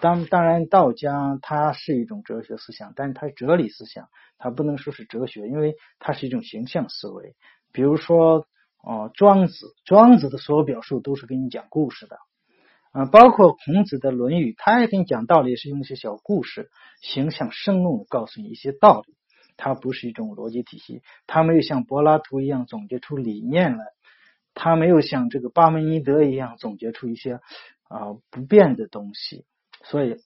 [0.00, 4.08] 当当然，道家它是一种哲学思想，但是它哲理思想，
[4.38, 7.36] 它不能说是哲学，因为它是一种形象思维。
[7.74, 8.46] 比如说，
[8.82, 12.16] 哦，庄子，庄子的所有表述都是给你讲故事的，
[12.92, 16.70] 啊，包括孔子的《论语》，他也给你讲道理，是用一些小故事，
[17.02, 19.14] 形象生动的告诉你一些道理。
[19.56, 23.84] 它不是一种逻辑体系，它没有像柏拉图一样总结出理念来，
[24.52, 27.34] 他没有像这个巴门尼德一样总结出一些
[27.86, 29.44] 啊不变的东西。
[29.84, 30.16] 所以，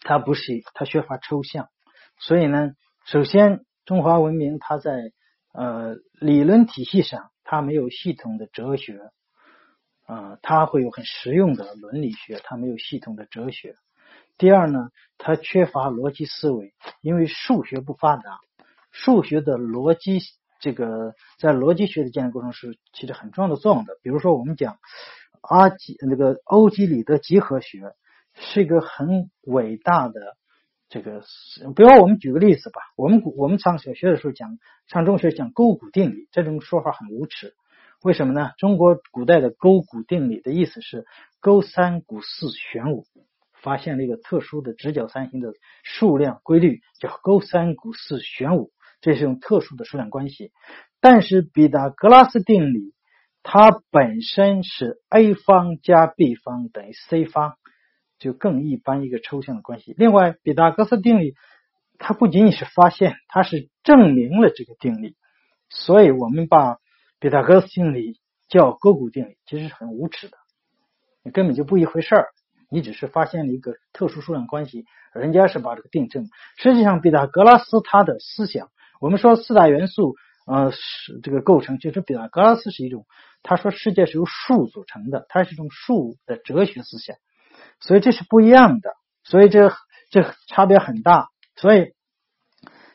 [0.00, 1.68] 它不是它缺乏抽象。
[2.18, 2.72] 所以呢，
[3.04, 5.12] 首先中华文明它在
[5.52, 9.00] 呃理论体系上，它没有系统的哲学
[10.06, 13.76] 啊，它会有很实用的伦理学，它没有系统的哲学。
[14.38, 18.38] 第二呢，它缺乏逻辑思维，因为数学不发达，
[18.90, 20.20] 数学的逻辑
[20.60, 23.98] 这个在逻辑学的建立过程是起着很重要的作用的。
[24.02, 24.78] 比如说，我们讲
[25.40, 27.94] 阿基那个欧几里得几何学。
[28.32, 30.36] 是一个很伟大的
[30.90, 31.22] 这个，
[31.76, 37.54] 比如我们举个例子吧，我们我们上小学的时候讲，上中学讲勾股定理，这种说法很无耻。
[38.02, 38.50] 为什么呢？
[38.58, 41.06] 中国古代的勾股定理的意思是
[41.38, 43.04] 勾三股四弦五，
[43.62, 45.52] 发现了一个特殊的直角三形的
[45.84, 50.50] 数量规律，叫勾三股四弦五，这是用特殊的数量关系。
[51.00, 52.94] 但是毕达哥拉斯定理
[53.44, 57.54] 它本身是 a 方加 b 方等于 c 方，
[58.20, 59.92] 就更一般一个抽象的关系。
[59.96, 61.34] 另外，毕达哥斯定理
[61.98, 65.16] 它不仅仅是发现，它是证明了这个定理。
[65.68, 66.76] 所以我们把
[67.18, 70.36] 毕达哥斯定理叫勾股定理，其实是很无耻的，
[71.24, 72.28] 你根本就不一回事儿。
[72.70, 76.28] 你只是发现了一个特殊数量关系，人家是把这个定证。
[76.56, 78.68] 实际上，毕达哥拉斯他的思想，
[79.00, 80.14] 我们说四大元素。
[80.46, 83.06] 呃，是这个构成，就是毕达哥拉斯是一种，
[83.44, 87.16] 他说世界是由数组成的，它是一种数的哲学思想，
[87.80, 89.72] 所以这是不一样的，所以这
[90.10, 91.28] 这差别很大。
[91.56, 91.92] 所以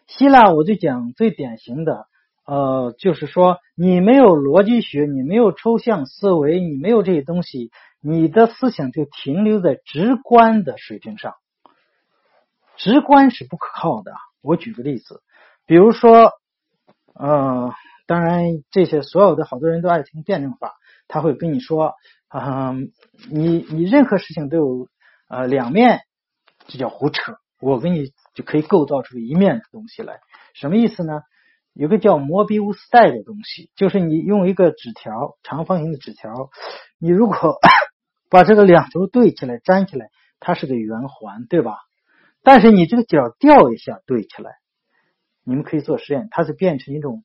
[0.07, 2.07] 希腊我就讲最典型的，
[2.45, 7.71] 呃，就是说你没有逻辑学，你没有抽象思维，你没有这些东西，
[8.01, 11.33] 你的思想就停留在直观的水平上，
[12.77, 14.13] 直观是不可靠的。
[14.41, 15.21] 我举个例子，
[15.65, 16.31] 比如说。
[17.17, 17.73] 呃，
[18.07, 20.73] 当然，这些所有的好多人都爱听辩证法，
[21.07, 21.93] 他会跟你说，
[22.27, 22.73] 啊，
[23.29, 24.87] 你你任何事情都有
[25.29, 26.01] 呃两面，
[26.67, 27.37] 这叫胡扯。
[27.61, 30.19] 我给你就可以构造出一面的东西来，
[30.53, 31.21] 什么意思呢？
[31.73, 36.49] 有个叫摩比乌斯带的东西，就是你用一个纸条，长方形的纸条，
[36.99, 37.59] 你如果
[38.29, 41.77] 把这个两头对起来粘起来，它是个圆环，对吧？
[42.43, 44.51] 但是你这个角掉一下对起来。
[45.43, 47.23] 你们可以做实验，它是变成一种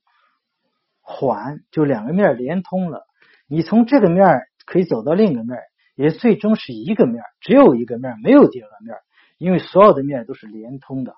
[1.01, 3.05] 环，就两个面连通了。
[3.51, 4.25] 你从这个面
[4.65, 5.59] 可以走到另一个面，
[5.97, 8.95] 也最终是一个面，只有一个面，没有第二个面，
[9.37, 11.15] 因为所有的面都是连通的，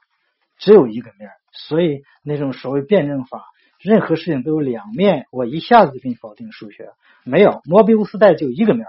[0.58, 1.30] 只有一个面。
[1.52, 3.44] 所以那种所谓辩证法，
[3.80, 6.90] 任何事情都有两面，我一下子就给你否定数学
[7.24, 7.62] 没有。
[7.66, 8.88] 摩比乌斯带就一个面。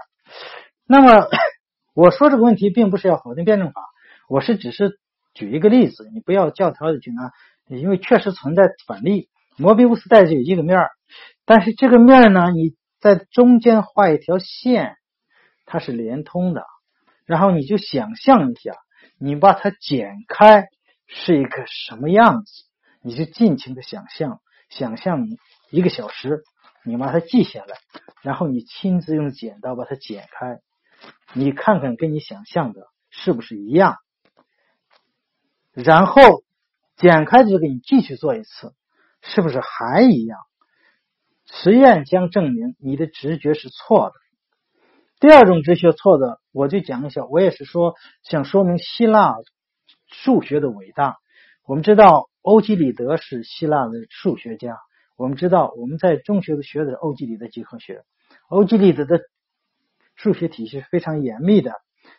[0.87, 1.27] 那么
[1.93, 3.79] 我说这个问题并不是要否定辩证法，
[4.27, 4.97] 我是只是
[5.35, 7.31] 举一个例子，你不要教条的去拿。
[7.67, 10.89] 因为确实存在反例，摩比乌斯带就一个面儿，
[11.45, 12.73] 但是这个面儿呢，你
[13.05, 14.97] 在中间画一条线，
[15.67, 16.63] 它是连通的。
[17.25, 18.73] 然后你就想象一下，
[19.19, 20.69] 你把它剪开
[21.05, 22.63] 是一个什么样子，
[23.03, 25.37] 你就尽情的想象，想象你
[25.69, 26.41] 一个小时，
[26.83, 27.77] 你把它记下来，
[28.23, 30.59] 然后你亲自用剪刀把它剪开，
[31.33, 33.97] 你看看跟你想象的是不是一样，
[35.73, 36.43] 然后。
[36.97, 38.73] 剪开就给你继续做一次，
[39.21, 40.39] 是不是还一样？
[41.51, 44.13] 实验将证明你的直觉是错的。
[45.19, 47.25] 第二种直觉错的，我就讲一下。
[47.25, 49.35] 我也是说，想说明希腊
[50.07, 51.17] 数学的伟大。
[51.65, 54.77] 我们知道欧几里得是希腊的数学家。
[55.17, 58.03] 我们知道我们在中学的学的是欧几里得几何学。
[58.49, 59.21] 欧几里得的
[60.15, 61.71] 数学体系是非常严密的，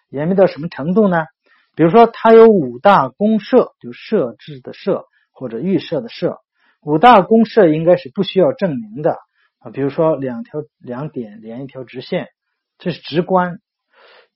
[0.09, 1.27] 严密到什么程度呢？
[1.75, 6.41] 比如说，它有五大公设，就设置的设或者预设的设。
[6.87, 9.19] 五大公设应该是不需要证明的
[9.59, 9.71] 啊。
[9.73, 12.29] 比如说，两条两点连一条直线，
[12.79, 13.59] 这是直观。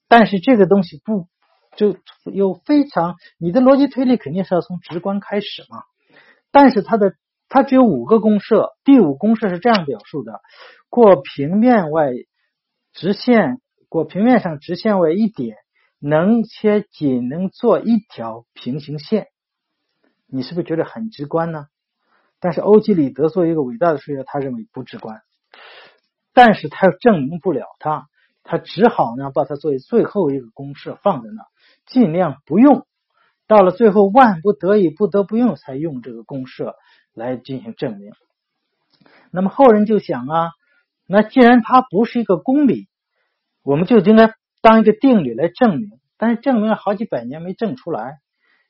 [0.08, 1.28] 但是这个东西不
[1.76, 5.84] 就有非常你的逻辑推理肯定是要从直观开始嘛。
[6.50, 7.14] 但是它的
[7.48, 10.40] 它只有五个公设，第五公设是这样表述的：
[10.88, 12.10] 过平面外
[12.92, 15.56] 直线，过平面上直线外一点。
[16.02, 19.26] 能且仅能做一条平行线，
[20.26, 21.66] 你是不是觉得很直观呢？
[22.40, 25.20] 但是欧几里得作为一个伟大的数学家，他认为不直观，
[26.32, 28.08] 但是他又证明不了它，
[28.42, 31.44] 他只好呢把它作为最后一个公式放在那，
[31.86, 32.86] 尽量不用，
[33.46, 36.72] 到了最后万不得已不得不用才用这个公式
[37.14, 38.12] 来进行证明。
[39.30, 40.50] 那么后人就想啊，
[41.06, 42.88] 那既然它不是一个公理，
[43.62, 44.34] 我们就应该。
[44.62, 45.88] 当一个定理来证明，
[46.18, 48.18] 但是证明了好几百年没证出来，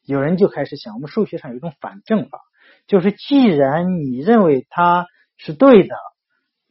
[0.07, 2.39] 有人就开始想，我们数学上有一种反证法，
[2.91, 5.95] 就是既然你认为它是对的，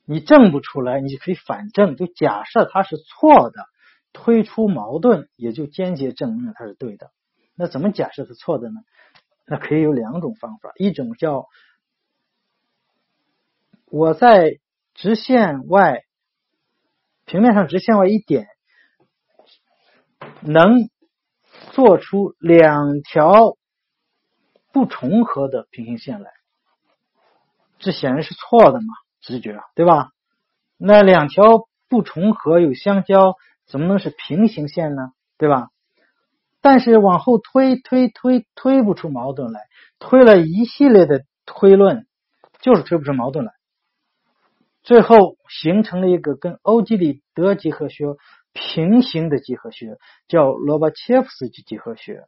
[0.03, 3.63] 你证不出来，你就可以反证，就假设它是错的，
[4.11, 7.09] 推出矛盾，也就间接证明了它是对的。
[7.55, 8.81] 那怎么假设是错的呢？
[9.45, 11.45] 那可以有两种方法，一种叫
[13.85, 14.59] 我在
[14.95, 16.01] 直线外
[17.23, 18.49] 平面上直线外一点。
[20.41, 20.89] 能
[21.71, 23.55] 做出两条
[24.71, 26.31] 不重合的平行线来，
[27.79, 28.87] 这显然是错的嘛？
[29.21, 30.11] 直觉对吧？
[30.77, 35.11] 那两条不重合又相交，怎么能是平行线呢？
[35.37, 35.69] 对吧？
[36.61, 39.61] 但是往后推推推推不出矛盾来，
[39.99, 42.05] 推了一系列的推论，
[42.61, 43.53] 就是推不出矛盾来，
[44.83, 48.15] 最后形成了一个跟欧几里得几何学。
[48.51, 52.25] 平行的几何学叫罗巴切夫斯基几何学，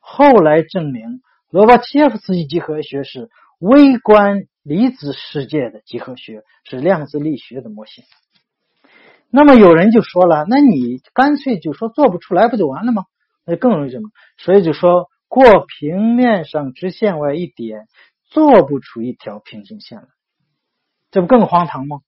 [0.00, 1.22] 后来证明
[1.52, 3.28] 罗巴切夫斯基几何学是
[3.58, 8.04] 微观离子世界的几何学，是量子力学的模型。
[9.28, 13.04] 那么有人就说了，那你干脆就说做不出来不就完了吗？
[13.44, 14.08] 那更容易什么？
[14.38, 17.86] 所以就说过平面上直线外一点，
[18.30, 20.08] 做不出一条平行线来，
[21.10, 21.98] 这不更荒唐吗？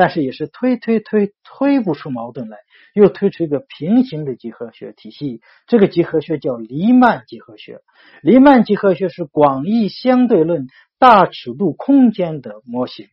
[0.00, 2.56] 但是也是推推推推不出矛盾来，
[2.94, 5.42] 又推出一个平行的几何学体系。
[5.66, 7.82] 这个几何学叫黎曼几何学。
[8.22, 13.08] 黎曼几何学是广义相对论大尺度空间的模型。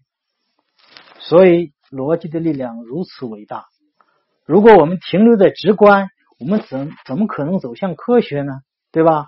[1.20, 3.66] 所以逻辑的力量如此伟大。
[4.46, 6.08] 如果我们停留在直观，
[6.40, 8.62] 我们怎怎么可能走向科学呢？
[8.94, 9.28] 对吧？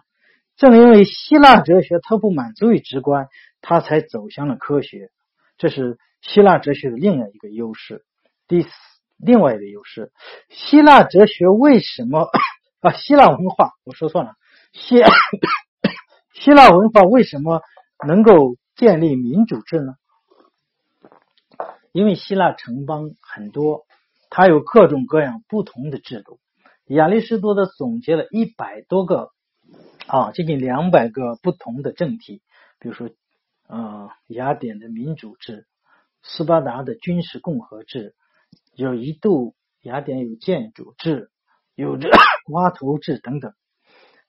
[0.56, 3.28] 正因为希腊哲学它不满足于直观，
[3.60, 5.10] 它才走向了科学。
[5.58, 5.98] 这是。
[6.22, 8.04] 希腊哲学的另外一个优势，
[8.48, 8.70] 第四，
[9.18, 10.12] 另外一个优势，
[10.50, 12.30] 希腊哲学为什么
[12.82, 12.92] 啊？
[12.92, 14.36] 希腊文化，我说错了，
[14.74, 14.98] 希
[16.34, 17.62] 希腊文化为什么
[18.08, 19.96] 能够建立民主制呢？
[21.92, 23.86] 因为希腊城邦很多，
[24.30, 26.40] 它有各种各样不同的制度。
[26.86, 29.32] 亚里士多德总结了一百多个
[30.08, 32.42] 啊，接近两百个不同的政体，
[32.80, 33.10] 比如说，
[33.68, 35.66] 呃，雅典的民主制。
[36.22, 38.14] 斯巴达的军事共和制，
[38.76, 41.32] 有一度雅典有建筑制，
[41.76, 42.10] 有着
[42.52, 43.54] 挖土制等等。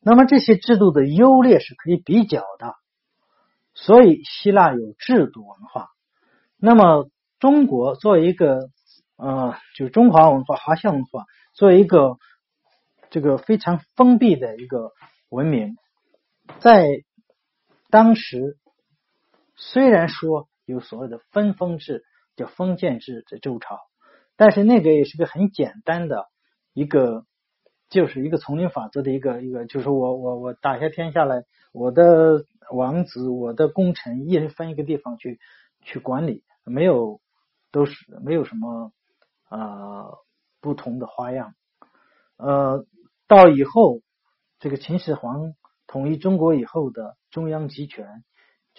[0.00, 2.74] 那么这些制度的优劣是可以比较的。
[3.74, 5.88] 所以希腊有制度文化。
[6.56, 8.68] 那么中国作为一个
[9.16, 11.24] 呃，就中华文化、华夏文化，
[11.54, 12.18] 作为一个
[13.10, 14.92] 这个非常封闭的一个
[15.28, 15.76] 文明，
[16.60, 16.86] 在
[17.90, 18.58] 当时
[19.56, 20.48] 虽然说。
[20.70, 22.04] 有所谓的分封制，
[22.36, 23.78] 叫封建制的周朝，
[24.36, 26.28] 但是那个也是个很简单的
[26.72, 27.26] 一个，
[27.88, 35.38] 就是一个丛林法则的一个一个，就是我我我打下天下来，我的王子，我的功臣，一人分一个地方去
[35.82, 37.20] 去管理，没有
[37.72, 37.94] 都是
[38.24, 38.92] 没有什么
[39.50, 40.18] 呃
[40.60, 41.54] 不同的花样。
[42.36, 42.86] 呃，
[43.26, 44.00] 到以后
[44.60, 45.54] 这个秦始皇
[45.86, 48.24] 统一中国以后的中央集权。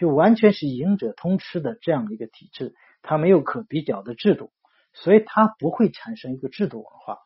[0.02, 2.74] 就完全是赢者通吃的这样的一个体制，
[3.04, 4.52] 它没有可比较的制度，
[4.94, 7.20] 所以它不会产生一个制度文化，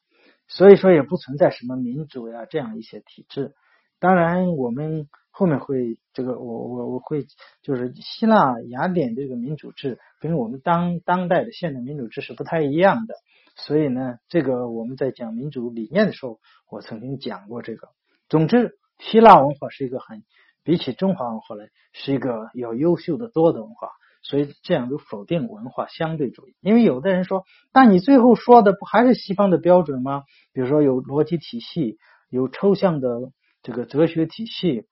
[0.50, 3.54] 所以说也不存在什么民主呀这样一些体制。
[3.98, 7.26] 当然，我们后面会这个，我我我会
[7.62, 13.16] 就是希腊雅典这个民主制跟我们当当代的现代民主制是不太一样的，
[13.56, 17.88] 所以呢，这个我们在讲民主理念的时候，我曾经讲过这个。
[18.28, 20.26] 总之，希腊文化是一个很。
[20.66, 23.92] 比起中华文化来，是一个要优秀的多的文化，
[24.24, 26.56] 所以这样就否定文化相对主义。
[26.60, 30.24] 因为有的人说，但你最后说的不还是西方的标准吗？
[30.52, 32.00] 比如说有逻辑体系，
[32.30, 34.88] 有抽象的这个哲学体系，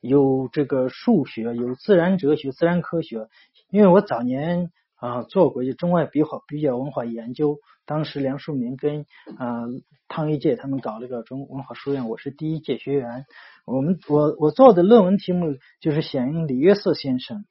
[0.00, 3.28] 有这个数学，有自然哲学、自然科学。
[3.70, 9.06] 因为我早年啊做过一中外比较比较文化研究，当时梁漱溟跟
[9.38, 9.64] 啊
[10.08, 13.24] 汤一介他们搞了个中文化书院，我是第一届学员。
[13.64, 17.44] 我们我我做的论文题目就是响应李约瑟先生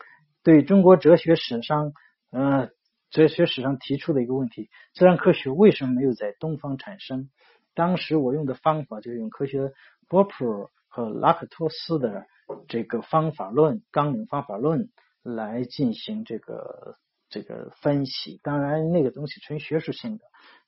[0.43, 1.93] 对中国哲学史上
[2.32, 2.70] 呃
[3.10, 7.30] 哲学史上提出的一个问题：自然科学为什么没有在东方产生？
[7.74, 9.72] 当时我用的方法就是用科学
[10.08, 12.26] 波普和拉克托斯的
[12.68, 14.89] 这个方法论纲领方法论
[15.24, 16.97] 来进行这个
[17.30, 18.39] 这个分析。
[18.43, 20.23] 当然，那个东西纯学术性的，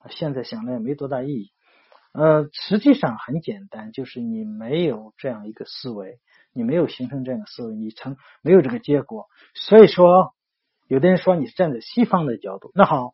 [0.09, 1.51] 现在想来也没多大意义。
[2.13, 6.19] 呃，实际上很简单，就是你没有这样一个思维，
[6.53, 9.27] 你没有形成这样的思维，你成没有这个结果。
[9.53, 10.33] 所以说，
[10.87, 13.13] 有的人说你是站在西方的角度，那好，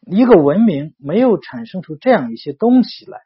[0.00, 3.20] 一个文明没有产生出这样一些东西来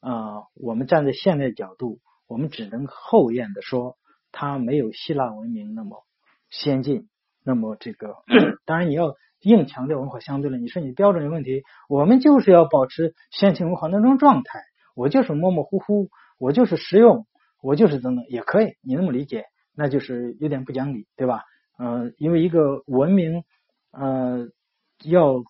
[0.00, 3.96] 啊，我们站在现代角度，我们只能后验的说，
[4.30, 6.04] 它没有希腊文明那么
[6.50, 7.08] 先进，
[7.44, 8.16] 那么这个，
[8.64, 9.14] 当然你要。
[9.44, 14.60] 硬强调文化相对论，你说你标准有问题，我们就是要保持先进文化那种状态。
[14.96, 17.26] 我就是模模糊糊，我就是实用，
[17.60, 18.76] 我就是等等也可以。
[18.80, 19.44] 你那么理解，
[19.76, 21.42] 那就是有点不讲理，对吧？
[21.78, 23.44] 嗯，因为一个文明，
[23.92, 24.48] 呃，
[25.04, 25.42] 要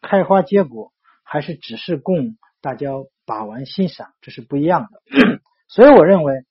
[0.00, 0.90] 开花结果，
[1.22, 2.88] 还是只是供大家
[3.26, 5.02] 把玩欣赏，这是不一样的。
[5.68, 6.46] 所以我认为，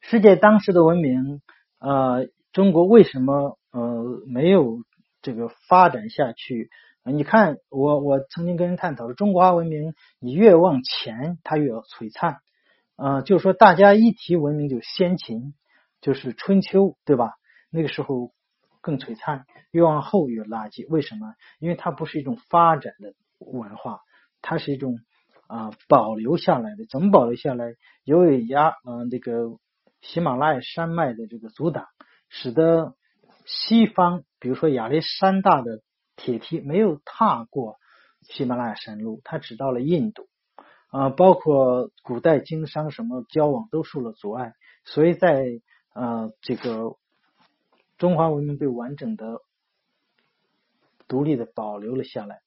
[0.00, 1.42] 世界当时的文明，
[1.78, 4.84] 呃，中国为什么呃没有？
[5.22, 6.70] 这个发展下去，
[7.04, 12.38] 你看，我我曾经跟人探讨了，中华文明你越往前，它越璀璨。
[12.96, 15.52] 呃，就是说，大家一提文明就先秦，
[16.00, 17.34] 就是春秋，对吧？
[17.70, 18.32] 那个时候
[18.80, 19.44] 更璀璨。
[19.72, 21.34] 越往后越垃圾，为什么？
[21.58, 24.00] 因为它不是一种发展的文化，
[24.40, 25.00] 它是一种
[25.48, 26.86] 啊保留下来的。
[26.88, 27.74] 怎么保留下来？
[28.04, 29.58] 由于亚呃那个
[30.00, 31.84] 喜马拉雅山脉的这个阻挡，
[32.30, 32.94] 使得
[33.50, 34.24] 西方。
[34.38, 35.82] 比如说亚历山大的
[36.16, 37.76] 铁梯没有踏过
[38.22, 40.28] 喜马拉雅山路，他只到了印度
[40.88, 45.44] 啊，包括古代经商什么交往都受了阻碍，所以在
[45.94, 46.96] 呃这个
[47.98, 49.42] 中华文明被完整的、
[51.06, 52.40] 独立的保留了下来，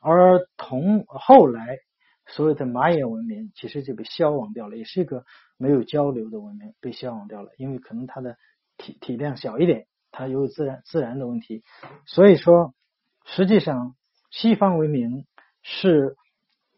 [0.00, 1.78] 而同后来
[2.26, 5.24] 所有的玛雅文明其实就被消亡掉了，也是一个
[5.56, 8.36] 没有交流的文明被消亡掉了，因为可能它的
[8.76, 9.86] 体体量小一点，
[10.16, 11.62] 它有自然自然的问题，
[12.06, 12.72] 所以说
[13.26, 13.94] 实际上
[14.30, 15.26] 西方文明
[15.60, 16.16] 是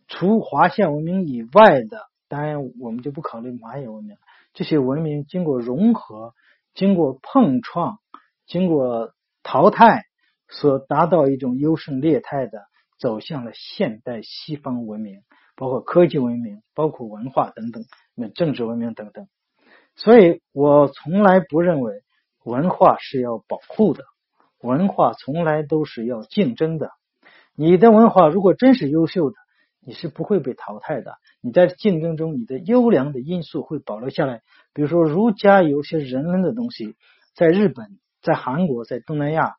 [0.09, 4.17] 除华夏文明以外的，当然我们就不考虑玛雅文明，
[4.55, 6.35] 这些文明经过融合、
[6.75, 8.01] 经过碰撞、
[8.49, 9.13] 经过
[9.45, 10.03] 淘汰，
[10.49, 12.65] 所达到一种优胜劣汰的，
[12.99, 15.23] 走向了现代西方文明，
[15.55, 17.85] 包括科技文明、包括文化等等，
[18.17, 19.29] 那政治文明等等。
[19.95, 22.03] 所以我从来不认为
[22.49, 24.05] 文化是要保护的，
[24.63, 26.93] 文化从来都是要竞争的。
[27.55, 29.37] 你的文化如果真是优秀的，
[29.81, 31.17] 你是不会被淘汰的。
[31.43, 34.41] 你在竞争中，你的优良的因素会保留下来。
[34.73, 36.97] 比如说，儒家有些人文的东西，
[37.35, 39.57] 在日本、在韩国、在东南亚，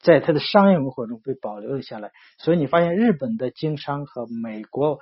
[0.00, 2.12] 在它的商业文化中被保留了下来。
[2.38, 5.00] 所以你发现日本的经商和美国、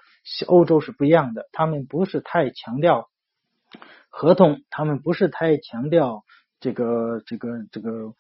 [0.49, 3.09] 欧洲是不一样的，他们不是太强调
[4.09, 6.25] 合同，他们不是太强调
[6.65, 8.15] 这个、这个、这个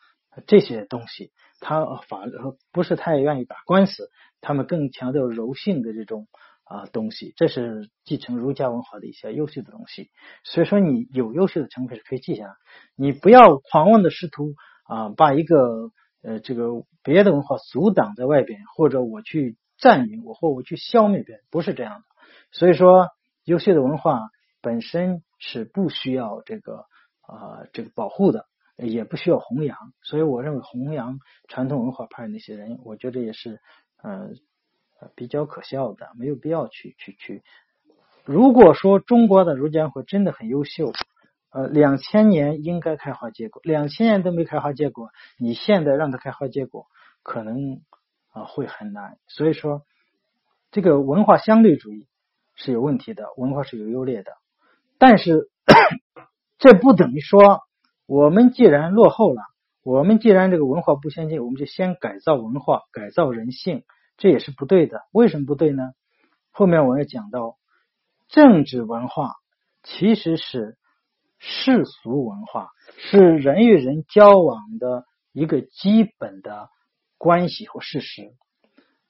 [0.46, 1.32] 这些东西。
[1.60, 2.24] 他法
[2.72, 4.10] 不是太愿意打官司，
[4.42, 6.26] 他们更强调柔性的这种
[6.64, 10.10] 啊东西，这是继承儒家文化的一些优秀的东西。
[10.42, 12.52] 所以说，你有优秀的成分是可以记下来，
[12.96, 15.90] 你不要狂妄的试图啊把一个
[16.22, 22.04] 呃这个别的文化阻挡在外边，或者我去占领我或我去消灭别人，不是这样的。
[22.52, 23.08] 所以说，
[23.44, 24.20] 优秀的文化
[24.60, 26.84] 本身是不需要这个
[27.26, 28.46] 啊这个保护的。
[28.76, 33.60] 也不需要弘扬，所以我认为弘扬传统文化派那些人，我觉得也是
[34.02, 34.30] 呃
[35.14, 37.44] 比较可笑的，没有必要去去去。
[38.24, 40.90] 如果说中国的儒家文化真的很优秀，
[41.50, 46.88] 呃，两千年应该开花结果，两千年都没开花结果，你现在让它开花结果，
[47.22, 47.80] 可能
[48.32, 49.18] 啊会很难。
[49.28, 49.82] 所以说，
[50.72, 52.08] 这个文化相对主义
[52.56, 54.32] 是有问题的，文化是有优劣的，
[54.98, 55.48] 但是
[56.64, 57.60] 这不等于说。
[58.06, 59.42] 我们既然落后了，
[59.82, 63.84] 我们既然这个文化不先进，我们就先改造文化，改造人性，
[64.16, 65.02] 这也是不对的。
[65.12, 65.92] 为什么不对呢？
[66.52, 67.58] 后面我要讲到，
[68.28, 69.32] 政治文化
[69.82, 70.78] 其实是
[71.38, 76.70] 世俗文化，是人与人交往的一个基本的
[77.18, 78.32] 关系和事实。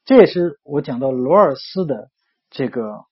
[0.04, 2.10] 这也是我讲到罗尔斯的
[2.50, 3.04] 这个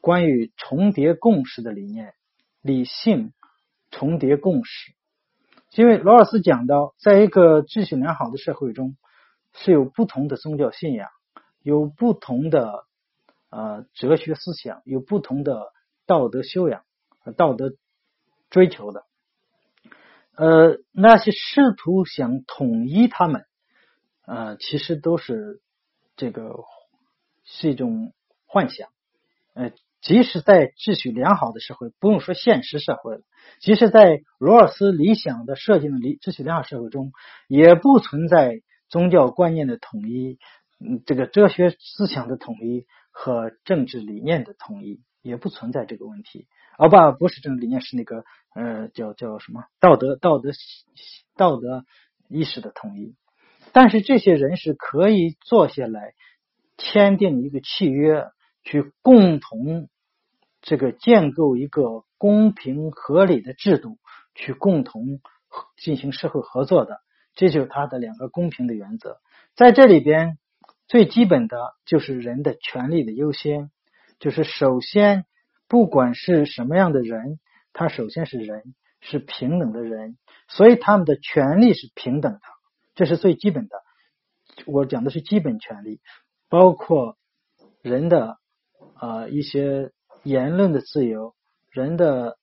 [0.00, 2.14] 关于重叠共识的理念，
[2.60, 3.32] 理性
[3.92, 4.92] 重叠共识。
[5.76, 8.96] 因为罗尔斯讲到，在一个秩序良好的社会中，
[9.54, 11.08] 是有不同的宗教信仰，
[11.62, 12.84] 有不同的
[13.48, 15.72] 呃哲学思想，有不同的
[16.04, 16.82] 道德修养
[17.20, 17.72] 和道德
[18.50, 19.04] 追求的。
[20.34, 23.46] 呃，那些试图想统一他们，
[24.26, 25.62] 呃，其实都是
[26.16, 26.56] 这个
[27.44, 28.12] 是一种
[28.46, 28.90] 幻想，
[29.54, 29.70] 呃。
[30.02, 33.22] 即使在秩序良好的社会，不用说现实社会了，
[33.60, 37.12] 即使在罗尔斯理想的设计的理秩序良好社会中，
[37.46, 40.38] 也不存在宗教观念的统一，
[40.80, 46.48] 嗯，这个哲学思想的统一和政治理念的统一，也不存在这个问题。
[46.78, 48.24] 哦，不，不是政治理念，是那个
[48.56, 50.50] 呃，叫叫什么道德道德
[51.36, 51.84] 道德
[52.28, 53.14] 意识的统一。
[53.70, 56.14] 但是这些人是可以坐下来
[56.76, 58.26] 签订一个契约，
[58.64, 59.88] 去共同。
[60.62, 63.98] 这个建构一个公平合理的制度，
[64.32, 65.20] 去共同
[65.76, 67.00] 进行社会合作的，
[67.34, 69.18] 这就是他的两个公平的原则。
[69.56, 70.38] 在这里边，
[70.86, 73.72] 最基本的就是人的权利的优先，
[74.20, 75.24] 就是首先，
[75.66, 77.40] 不管是什么样的人，
[77.72, 78.62] 他首先是人，
[79.00, 82.40] 是平等的人，所以他们的权利是平等的，
[82.94, 83.82] 这是最基本的。
[84.66, 86.00] 我讲的是基本权利，
[86.48, 87.16] 包括
[87.82, 88.38] 人的
[88.94, 89.90] 啊一些。
[90.24, 91.34] 言论的自由，
[91.70, 92.38] 人的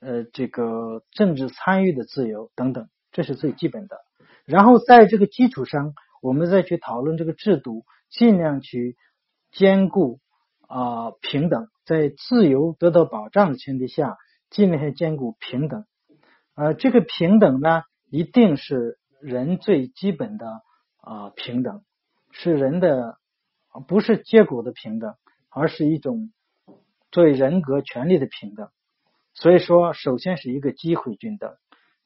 [0.00, 3.96] 呃这个政治参与的自由等等，这是最基本的。
[4.44, 8.96] 然后在这个基础上，我们再去讨论这个制度，尽量去
[9.52, 10.18] 兼顾
[10.66, 14.16] 啊平等，在自由得到保障的前提下，
[14.50, 15.84] 尽量兼顾平等。
[16.56, 20.62] 呃，这个平等呢，一定是人最基本的
[20.96, 21.84] 啊平等，
[22.32, 23.18] 是人的
[23.86, 25.14] 不是结果的平等，
[25.50, 26.32] 而是一种。
[27.12, 28.70] 作为人格权利的平等，
[29.34, 31.54] 所以说，首先是一个机会均等，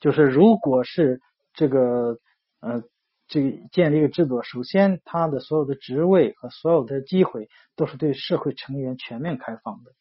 [0.01, 1.23] 就是如果是
[1.55, 2.19] 这个
[2.61, 2.83] 呃
[3.29, 9.93] 这个建立一个制度，首先他的所有的职位和所有的机会都是对社会成员全面开放的。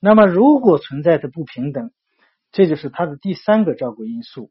[0.00, 1.92] 那么，如果存在的不平等，
[2.50, 4.50] 这就是他的第三个照顾因素，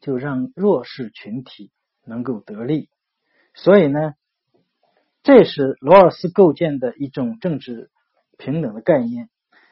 [0.00, 1.72] 就让弱势群体
[2.04, 2.90] 能够得利。
[3.54, 4.12] 所以呢，
[5.22, 7.90] 这是罗尔斯构建的一种政治
[8.38, 9.28] 平等的概念。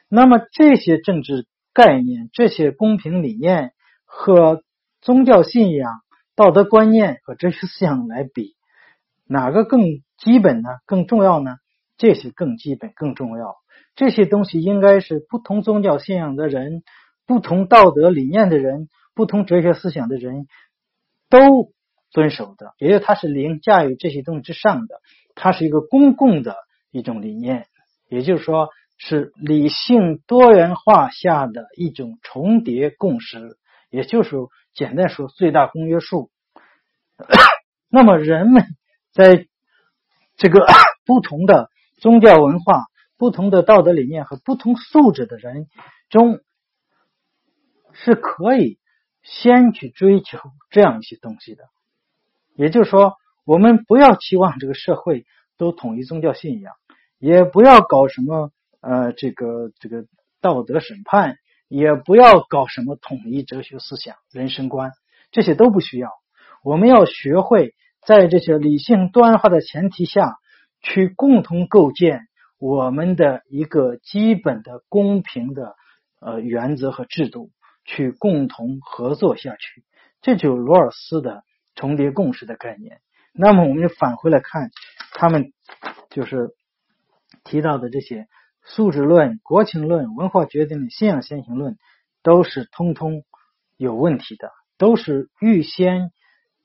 [0.09, 3.73] 那么，这些政治概念、这些公平理念
[4.05, 4.63] 和
[5.01, 6.01] 宗教信仰、
[6.35, 8.55] 道德观念和哲学思想来比，
[9.27, 9.81] 哪个更
[10.17, 10.69] 基本呢？
[10.85, 11.57] 更重要呢？
[11.97, 13.55] 这些更基本、更重要。
[13.95, 16.83] 这些东西应该是不同宗教信仰的人。
[17.25, 20.45] 不同道德理念的人，不同哲学思想的人
[21.29, 21.71] 都
[22.11, 24.99] 遵守的，也就它是凌驾于这些东西之上的，
[25.33, 26.57] 它是一个公共的
[26.91, 27.67] 一种理念，
[28.09, 33.57] 也就是说是理性多元化下的一种重叠共识，
[33.89, 34.35] 也就是
[34.73, 36.29] 简单说最大公约数。
[37.89, 38.65] 那么人们
[39.11, 39.47] 在
[40.37, 40.65] 这个
[41.05, 42.85] 不同的宗教文化、
[43.17, 45.67] 不同的道德理念和不同素质的人
[46.09, 46.41] 中。
[47.95, 48.79] 是可以
[49.21, 50.39] 先去追求
[50.71, 51.65] 这样一些东西的，
[52.55, 53.13] 也就是说，
[53.45, 55.27] 我们不要期望这个社会
[55.59, 56.73] 都统一宗教信仰，
[57.23, 58.51] 也不要搞什么
[58.81, 60.05] 呃这个这个
[60.41, 61.37] 道德审判，
[61.69, 64.91] 也不要搞什么统一哲学思想、人生观，
[65.31, 66.09] 这些都不需要。
[66.63, 70.35] 我们要学会在这些理性多元化的前提下
[70.81, 72.27] 去共同构建
[72.59, 75.75] 我们的一个基本的公平的
[76.19, 77.51] 呃原则和制度。
[77.85, 79.83] 去共同合作下去，
[80.21, 81.43] 这就是罗尔斯的
[81.75, 83.01] 重叠共识的概念。
[83.33, 84.69] 那么，我们就返回来看，
[85.11, 85.51] 他们
[86.09, 86.51] 就是
[87.43, 88.27] 提到的这些
[88.63, 91.77] 素质论、国情论、文化决定论、信仰先行论，
[92.21, 93.23] 都是通通
[93.77, 96.11] 有问题的，都是预先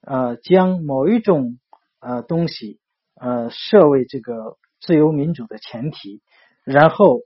[0.00, 1.58] 呃将某一种
[2.00, 2.80] 呃东西
[3.14, 6.22] 呃设为这个自由民主的前提，
[6.64, 7.20] 然后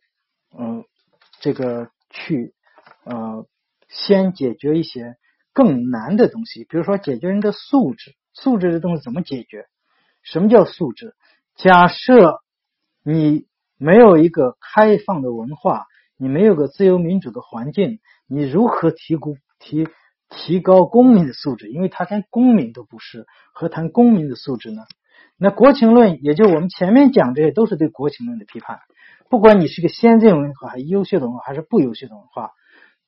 [0.56, 0.84] 嗯
[1.40, 2.54] 这个去
[3.04, 3.46] 呃。
[3.94, 5.16] 先解决一些
[5.52, 8.14] 更难的东西，比如说解决人的素质。
[8.32, 9.66] 素质的东西怎么解决？
[10.22, 11.14] 什么叫素质？
[11.56, 12.41] 假设
[13.04, 13.46] 你
[13.78, 15.86] 没有一个开放的文化，
[16.16, 17.98] 你没有个自由民主的环境，
[18.28, 19.88] 你如何提高提
[20.28, 21.68] 提高公民的素质？
[21.70, 24.82] 因为他连公民都不是，何谈公民的素质呢？
[25.36, 28.78] 那国情论，也就我们前面讲这些，都是对国情论的批判。
[29.28, 32.50] 不管你是个先进文化，还是优秀的文化，还是不优秀的文化。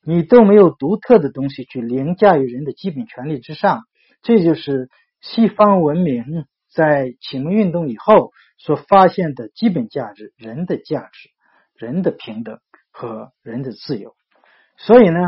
[0.03, 3.83] 你都没有独特的东西去凌驾于人的基本权利之上，
[4.21, 4.89] 这就是
[5.21, 8.31] 西方文明在启蒙运动以后
[8.65, 11.29] 所发现的基本价值：人的价值、
[11.75, 12.57] 人的平等
[12.89, 14.15] 和人的自由。
[14.75, 15.19] 所以呢，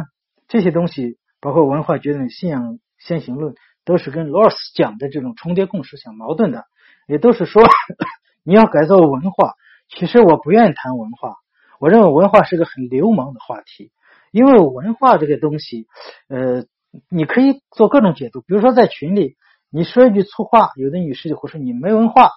[0.48, 3.54] 这些东西包括文化决定信仰先行论，
[3.86, 6.66] 都是跟罗尔斯讲的这种重叠共识相矛盾的，
[7.08, 7.62] 也都是说
[8.42, 9.54] 你要改造文化。
[9.88, 11.36] 其实我不愿意谈文化，
[11.80, 13.92] 我认为文化是个很流氓的话题。
[14.32, 15.86] 因为文化这个东西，
[16.28, 16.66] 呃，
[17.08, 18.42] 你可以做各种解读。
[18.42, 19.38] 比如说，在群里
[19.70, 22.32] 你说一句粗话，有的女士就会说你没文化，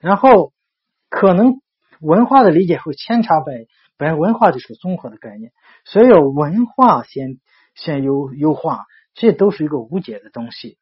[0.00, 0.52] 然后
[1.08, 1.60] 可能
[2.00, 4.18] 文化的理解会千差百本。
[4.18, 5.52] 文化就是综合的概念，
[5.84, 7.38] 所以有文化先
[7.74, 10.78] 先优优化，这都是一个无解的东西。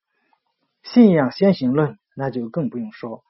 [0.83, 3.23] 信仰先行论那就更不用说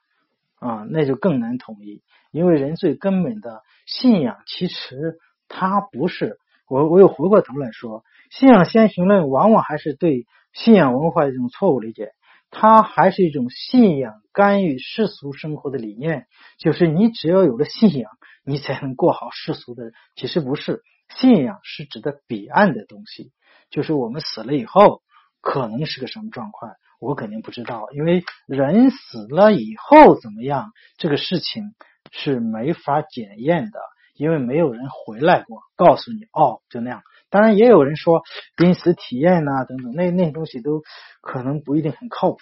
[0.59, 5.17] 啊，那就更难统一，因为人最根本的信仰其实。
[5.51, 6.37] 它不是
[6.67, 12.11] 我，我又回过头来说，信仰先行论往往还是对信仰文化一种错误理解，
[12.51, 16.27] 它还是一种信仰干预世俗生活的理念，
[16.57, 18.11] 就是你只要有了信仰，
[18.43, 19.91] 你才能过好世俗的。
[20.15, 20.81] 其实不是，
[21.15, 23.31] 信仰是指的彼岸的东西，
[23.69, 25.01] 就是我们死了以后
[25.41, 31.63] 可能是个什么状况，我肯定不知道，因为人死了以后怎么样，这个事情
[32.11, 33.79] 是没法检验的。
[34.15, 37.03] 因为没有人回来过，告诉你哦，就那样。
[37.29, 38.21] 当然，也有人说
[38.55, 40.81] 濒死体验呐等等，那那些东西都
[41.21, 42.37] 可能不一定很靠谱。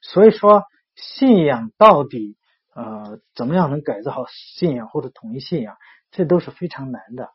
[0.00, 0.64] 所以说，
[0.94, 2.36] 信仰到底
[2.74, 5.76] 呃怎么样能改造好信仰或者统一信仰，
[6.10, 7.30] 这都是非常难的。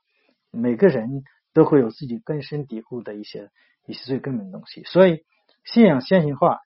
[0.52, 1.24] 每个人
[1.54, 3.50] 都会有自己根深蒂固的一些
[3.86, 5.24] 一些最根本的东西，所以
[5.66, 6.60] 信仰先行化，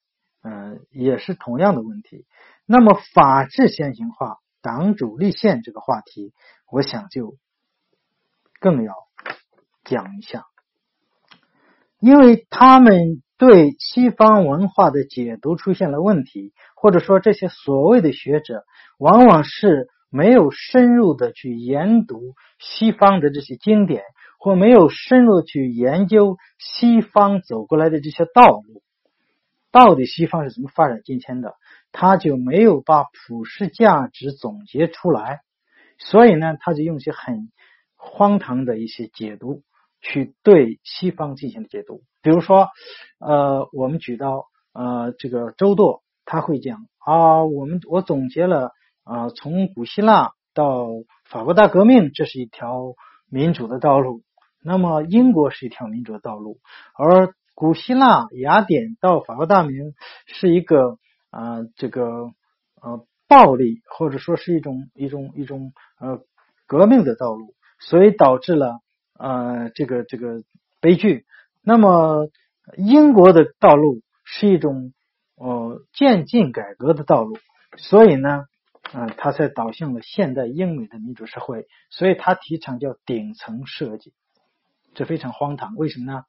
[0.44, 2.26] 嗯，也是同样的问题。
[2.66, 4.38] 那么，法治先行化。
[4.62, 6.34] 党主立宪这个话题，
[6.72, 7.38] 我想就
[8.60, 8.96] 更要
[9.86, 10.44] 讲一下，
[12.00, 18.66] 因为他们对西方文化的解读出现了问题，或者说这些所谓的学者
[18.98, 24.04] 往往是没有深入的去研读西方的这些经典，
[24.40, 28.82] 或没有深入去研究西方走过来的这些道路，
[29.72, 31.56] 到底西方是怎么发展今天的，
[31.92, 35.42] 他就没有把普世价值总结出来，
[35.98, 37.52] 所以呢，他就用一些很
[37.96, 39.64] 荒唐的一些解读。
[40.06, 42.04] 去对西方进行的解读。
[42.22, 42.70] 比如说，
[43.20, 48.72] 呃，我们举到呃这个周舵，他会讲啊，我们我总结了
[49.04, 50.88] 啊，从古希腊到
[51.26, 52.94] 法国大革命，这是一条
[53.30, 54.22] 民主的道路。
[54.64, 56.60] 那么英国是一条民主的道路，
[56.96, 59.94] 而古希腊雅典到法国大革命
[60.28, 60.98] 是一个
[61.32, 62.32] 啊这个
[62.82, 66.20] 呃暴力或者说是一种一种一种呃
[66.68, 68.80] 革命的道路，所以导致了
[69.18, 70.44] 呃这个这个
[70.82, 71.26] 悲剧。
[71.62, 72.30] 那么
[72.78, 74.94] 英国的道路是一种
[75.36, 77.38] 呃渐进改革的道路，
[77.78, 78.46] 所以呢，
[78.94, 81.68] 嗯，他才导向了现代英美的民主社会。
[81.90, 84.14] 所以他提倡叫顶层设计，
[84.94, 85.76] 这非常荒唐。
[85.76, 86.24] 为什么呢？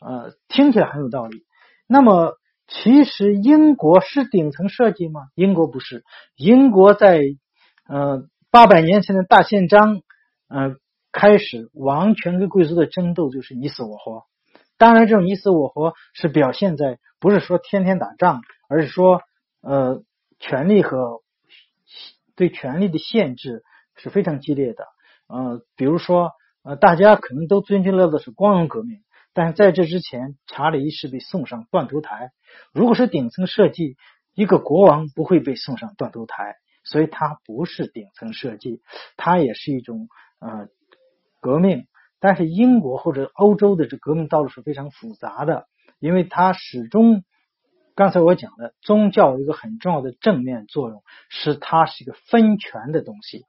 [0.00, 1.44] 呃，听起来很有道理。
[1.88, 2.36] 那么，
[2.66, 5.28] 其实英国是顶层设计吗？
[5.34, 6.04] 英国不是。
[6.36, 7.22] 英国在
[7.88, 10.02] 呃八百年前的大宪章，
[10.48, 10.76] 呃
[11.16, 14.24] 开始王权跟贵族的争斗就是你死我活。
[14.76, 19.22] 当然，这种你死我活是表现在不是说天天打仗，而是说
[19.62, 20.02] 呃
[20.38, 21.22] 权力和
[22.34, 23.62] 对权力的限制
[23.94, 24.84] 是非常激烈的。
[25.26, 26.32] 呃，比如说
[26.62, 29.00] 呃大家可能都津津乐道的是光荣革命。
[29.32, 32.30] 但是在这之前，查理一世被送上断头台。
[32.72, 33.96] 如果是顶层设计，
[34.34, 38.82] 一个国王不会被送上断头台，所以它不是顶层设计，
[39.16, 40.08] 它也是一种
[40.40, 40.68] 呃
[41.40, 41.86] 革命。
[42.18, 45.66] 但是英国或者欧洲的这革命道路是非常复杂的，
[46.00, 47.22] 因为它始终
[47.94, 53.44] 刚才我讲的宗教有一个很重要的正面作用，是它是一个分权的东西，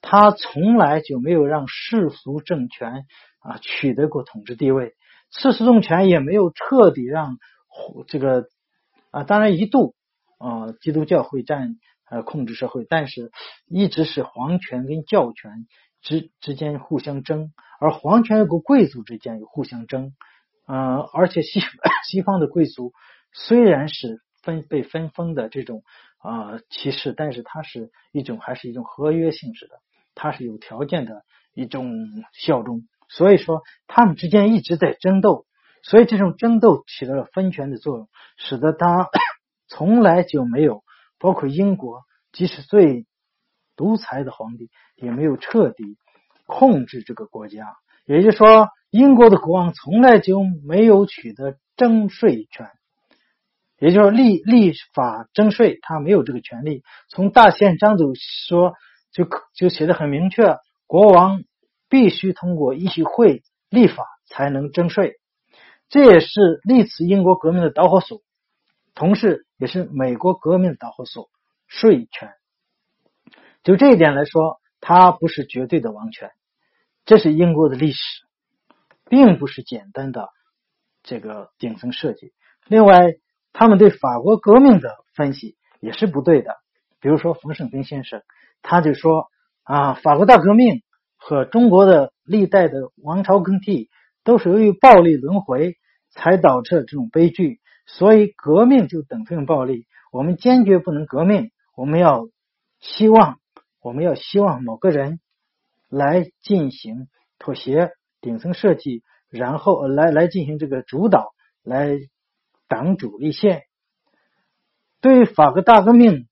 [0.00, 3.04] 它从来就没有让世俗政权
[3.40, 4.94] 啊取得过统治地位。
[5.30, 7.36] 世俗政权也没有彻底让
[8.06, 8.46] 这个
[9.10, 9.96] 啊，当然一度
[10.38, 11.74] 啊，基督教会占
[12.08, 13.32] 呃控制社会，但是
[13.66, 15.66] 一直是皇权跟教权
[16.04, 20.12] 之之间互相争，而皇权和贵族之间有互相争，
[20.66, 21.60] 呃，而且西
[22.06, 22.92] 西方的贵族
[23.32, 25.82] 虽然是分被分封的这种
[26.18, 29.80] 啊歧视，但是它是一种还是一种合约性质的，
[30.14, 31.24] 它是有条件的
[31.54, 31.90] 一种
[32.32, 32.82] 效忠。
[33.08, 35.46] 所以说，他们之间一直在争斗，
[35.82, 39.08] 所以这种争斗起到了分权的作用，使得他
[39.68, 40.84] 从来就没有，
[41.18, 42.02] 包括英国，
[42.32, 43.06] 即使最
[43.76, 45.96] 独裁的皇帝，也没有彻底
[46.46, 47.76] 控制这个国家。
[48.06, 52.68] 也就是说，英国的国王从来就没有取得征税权，
[53.78, 56.82] 也就是立立法征税，他没有这个权利。
[57.08, 58.74] 从大宪章就说，
[59.12, 60.56] 就就写的很明确，
[60.86, 61.42] 国王。
[61.90, 65.20] 必须通过议会立法才能征税，
[65.88, 68.20] 这也是历次英国革命的导火索，
[68.94, 71.28] 同时也是美国革命的导火索——
[71.68, 72.32] 税权。
[73.62, 76.30] 就这一点来说，它不是绝对的王权，
[77.06, 78.00] 这是英国的历史，
[79.08, 80.28] 并不是简单的
[81.02, 82.34] 这个顶层设计。
[82.66, 83.14] 另外，
[83.54, 86.54] 他们对法国革命的分析也是不对的。
[87.00, 88.22] 比如说，冯胜兵先生
[88.60, 89.30] 他就说
[89.62, 90.82] 啊，法国大革命。
[91.26, 93.88] 和中国的历代的王朝更替
[94.24, 95.78] 都是由于暴力轮回
[96.10, 99.86] 才导致这种悲剧，所以革命就等同于暴力。
[100.12, 102.28] 我们坚决不能革命，我们要
[102.78, 103.38] 希望，
[103.84, 105.20] 我们要希望某个人
[105.88, 107.06] 来进行
[107.38, 111.96] 妥协、顶层设计，然后来来进行这个主导，来
[112.66, 113.62] 党主立宪。
[115.00, 116.26] 对于法国大革命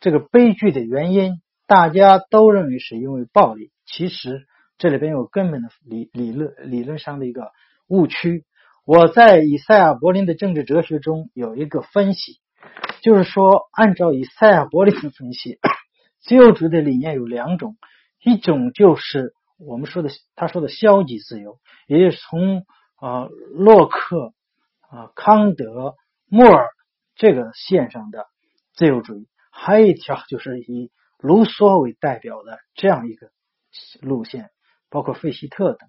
[0.00, 1.40] 这个悲剧的原因。
[1.66, 4.46] 大家都认为是因为暴力，其实
[4.76, 7.52] 这里边有根本的理理论理论上的一个
[7.86, 8.44] 误区。
[8.84, 12.38] 我在以赛亚柏林的政治哲学中有一个分析，
[13.00, 15.58] 就是说，按照以赛亚柏林的分析，
[16.24, 17.76] 自由主义的理念有两种，
[18.22, 24.34] 一种就是我们说的他说的消极自由，也就是从啊洛克
[24.90, 25.94] 啊康德
[26.26, 26.66] 莫尔
[27.14, 28.26] 这个线上的
[28.74, 30.90] 自由主义，还有一条就是以。
[31.18, 33.30] 卢梭为代表的这样一个
[34.02, 34.50] 路线，
[34.90, 35.88] 包括费希特等。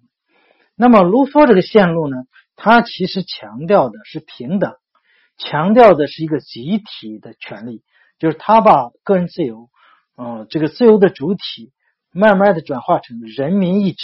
[0.74, 2.16] 那么，卢梭这个线路呢，
[2.54, 4.76] 他其实强调的是平等，
[5.36, 7.82] 强调的是一个集体的权利，
[8.18, 9.68] 就是他把个人自由，
[10.16, 11.72] 呃，这个自由的主体，
[12.10, 14.02] 慢慢的转化成人民意志。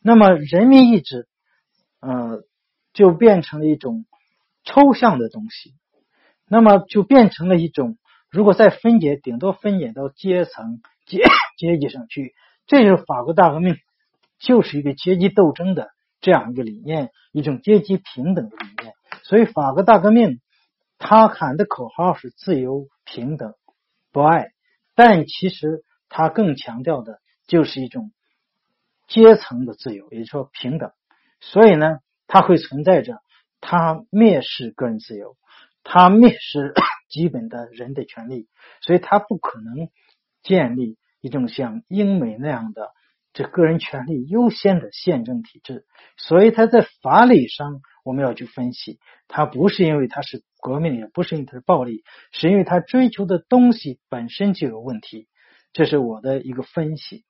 [0.00, 1.28] 那么，人民意志，
[2.00, 2.42] 呃，
[2.92, 4.06] 就变成了一种
[4.64, 5.74] 抽象的东西，
[6.48, 7.98] 那么就变成了一种。
[8.30, 11.22] 如果再分解，顶多分解到阶层阶
[11.56, 12.34] 阶级上去，
[12.66, 13.76] 这就是法国大革命，
[14.40, 15.90] 就是一个阶级斗争的
[16.20, 18.94] 这样一个理念，一种阶级平等的理念。
[19.22, 20.40] 所以法国大革命
[20.98, 23.54] 他喊的口号是自由、平等、
[24.10, 24.48] 博爱，
[24.94, 28.12] 但其实他更强调的就是一种
[29.08, 30.92] 阶层的自由，也就是说平等。
[31.40, 33.20] 所以呢，它会存在着
[33.60, 35.36] 他蔑视个人自由，
[35.82, 36.74] 他蔑视
[37.10, 38.48] 基本的人的权利，
[38.80, 39.88] 所以他不可能
[40.42, 42.90] 建立一种像英美那样的。
[43.36, 55.28] 这个人权利优先的宪政体制，所以他在法理上我们要去分析，他不是因为他是革命，也不是因为他是暴力，是因为他追求的东西本身就有问题。
[55.74, 57.26] 这是我的一个分析。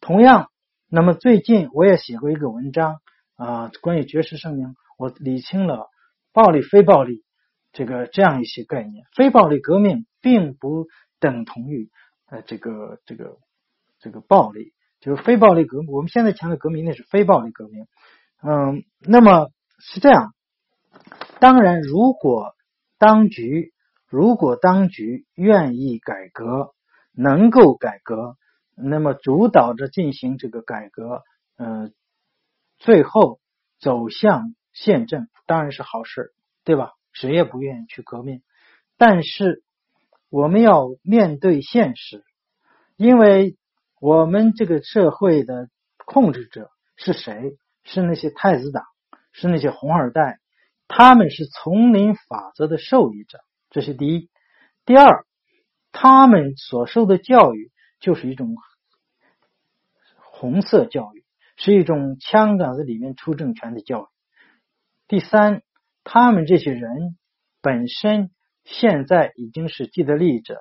[0.00, 0.50] 同样，
[0.88, 2.96] 那么最近我也写过一个文章
[3.36, 5.90] 啊，关于绝食声明，我理清了
[6.32, 7.22] 暴力、非暴力
[7.70, 9.04] 这个这样一些概念。
[9.14, 10.86] 非暴力革命并不
[11.18, 11.90] 等同于
[12.30, 13.36] 呃这个这个
[14.00, 14.72] 这个暴力。
[15.00, 17.86] 就是非暴力革命，我们现在强调革命那是非暴力革命。
[18.42, 20.34] 嗯，那么是这样。
[21.40, 22.54] 当然，如果
[23.00, 23.72] 当局
[24.06, 26.72] 如果当局愿意改革，
[27.10, 28.36] 能够改革，
[28.76, 31.24] 那么主导着进行这个改革，
[31.56, 31.92] 嗯，
[32.78, 33.40] 最后
[33.80, 36.32] 走向宪政，当然是好事，
[36.62, 36.92] 对吧？
[37.12, 38.42] 谁也不愿意去革命，
[38.96, 39.64] 但是
[40.28, 42.22] 我们要面对现实，
[42.96, 43.56] 因为。
[44.02, 45.68] 我们这个社会的
[46.06, 47.58] 控制者是谁？
[47.84, 48.84] 是那些太子党，
[49.30, 50.39] 是那些红二代，
[50.90, 53.38] 他们是丛林法则的受益者。
[53.70, 54.28] 这是第一。
[54.84, 55.24] 第二，
[55.92, 58.56] 他们所受的教育就是一种
[60.16, 61.24] 红色教育，
[61.56, 64.06] 是一种枪杆子里面出政权的教育。
[65.06, 65.62] 第三，
[66.02, 67.16] 他们这些人
[67.62, 68.30] 本身
[68.64, 70.60] 现在已经是既得利益者，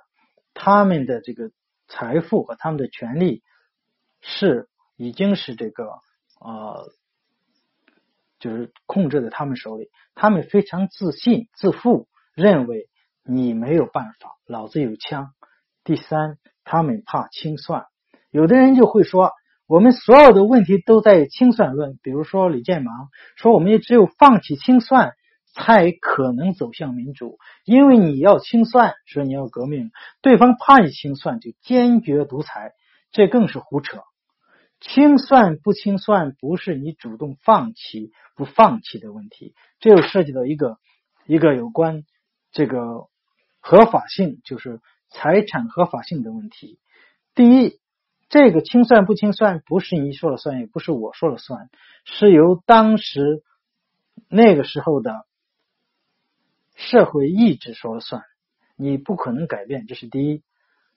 [0.54, 1.52] 他们的这个。
[1.92, 3.42] 财富和他们的权利
[4.22, 5.86] 是已经是这个
[6.40, 6.88] 呃，
[8.40, 9.90] 就是控制在他们手里。
[10.16, 12.90] 他们非常自信、自负，认为
[13.24, 15.32] 你没有办法，老子有枪。
[15.84, 17.86] 第三，他们怕清算。
[18.32, 19.32] 有的人就会说，
[19.68, 22.00] 我们所有的问题都在清算论。
[22.02, 25.14] 比如说李建芒说，我们也只有放弃清算。
[25.52, 29.90] 才可能走向民主，因为你要清算，说你要革命，
[30.22, 32.72] 对方怕你清算，就坚决独裁，
[33.12, 34.04] 这更是胡扯。
[34.80, 40.78] 清算不清算，不是你主动放弃不放弃的问题，这又涉及到一个
[41.26, 42.04] 一个有关
[42.52, 43.08] 这个
[43.60, 46.80] 合法性，就是财产合法性的问题。
[47.36, 47.80] 第一，
[48.30, 51.70] 这个清算不清算，不是你说了算，也不是我说了算，
[52.06, 53.44] 是由当时
[54.28, 55.26] 那个时候的。
[56.82, 58.24] 社会意志说了算，
[58.78, 60.44] 你不可能改变，这是第一。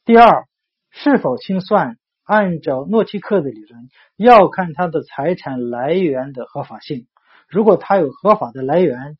[0.04, 0.46] 第二，
[0.90, 7.06] 是否清算，按照诺奇克的理论，要看他的财产来源的合法性。
[7.48, 9.16] 如果他有合法的来源，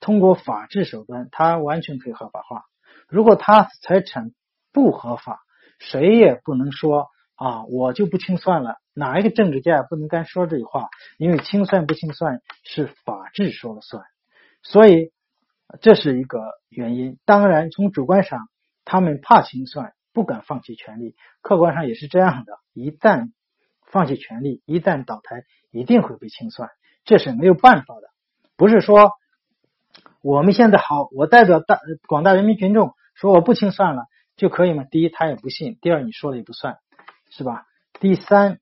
[0.00, 2.64] 通过法治手段，他完全可以合法化。
[3.08, 4.32] 如果他财产
[4.72, 5.40] 不合法，
[5.78, 8.76] 谁也不能说啊，我就不清算了。
[8.94, 10.88] 哪一个政治家也不能干说这句话？
[11.18, 14.04] 因为清算不清算是法治说了算，
[14.62, 15.12] 所以。
[15.80, 17.20] 这是一个原因。
[17.24, 18.48] 当然，从主观上，
[18.84, 22.58] 他们怕清算，不敢放弃权力；客观上也是这样的。
[22.72, 23.32] 一旦
[23.86, 26.70] 放弃权力，一旦倒台，一定会被清算，
[27.04, 28.10] 这是没有办法的。
[28.56, 29.12] 不是说
[30.22, 34.04] 我们现在好，我代表大广大人民群众说我不清算了
[34.36, 34.84] 就可以吗？
[34.90, 36.78] 第一，他也不信；第二，你说了也不算，
[37.30, 37.64] 是吧？
[38.00, 38.60] 第三，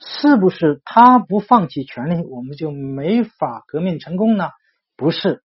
[0.00, 4.50] 是不是他不放弃权力，我们就没法革命成功呢？
[4.96, 5.42] 不是。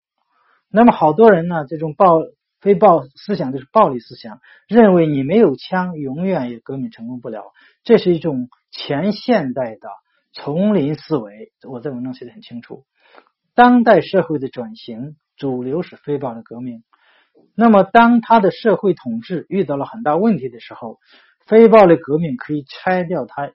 [0.68, 2.18] 那么好多人呢，这种暴
[2.62, 7.52] 非暴思想就是暴力思想，认为你没有枪，永远也革命成功不了。
[7.82, 9.88] 这是一种前现代的
[10.32, 11.52] 丛林思维。
[11.68, 12.84] 我在文章写的很清楚。
[13.54, 16.84] 当代社会的转型主流是非暴力革命。
[17.56, 20.98] 那么，当他的社会统治遇到了很大问题的时候，
[21.44, 23.50] 非暴力革命可以拆掉它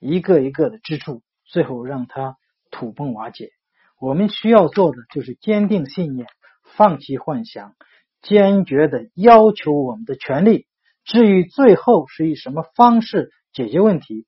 [0.00, 2.38] 一个一个的支柱，最后让它
[2.70, 3.50] 土崩瓦解。
[4.00, 6.26] 我们需要做的就是坚定信念，
[6.64, 7.74] 放弃幻想，
[8.22, 10.66] 坚决的要求我们的权利。
[11.04, 14.26] 至于最后是以什么方式解决问题，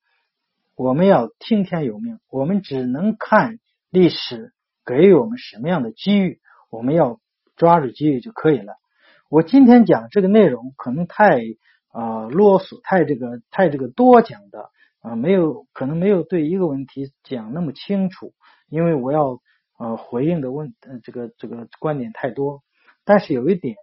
[0.75, 2.19] 我们要听天由命。
[2.29, 3.59] 我们只能看
[3.89, 4.53] 历史
[4.85, 6.39] 给予我们什么样的机遇，
[6.69, 7.19] 我们要
[7.55, 8.75] 抓住机遇就可以了。
[9.29, 11.39] 我今天讲这个内容可能太
[11.87, 14.69] 啊啰嗦，太这个太这个多讲的
[14.99, 18.33] 啊，没有可能没有对一个问题讲那么清楚，
[18.69, 19.39] 因为我要。
[19.77, 22.63] 呃，回应的问，呃，这个这个观点太多，
[23.03, 23.75] 但是有一点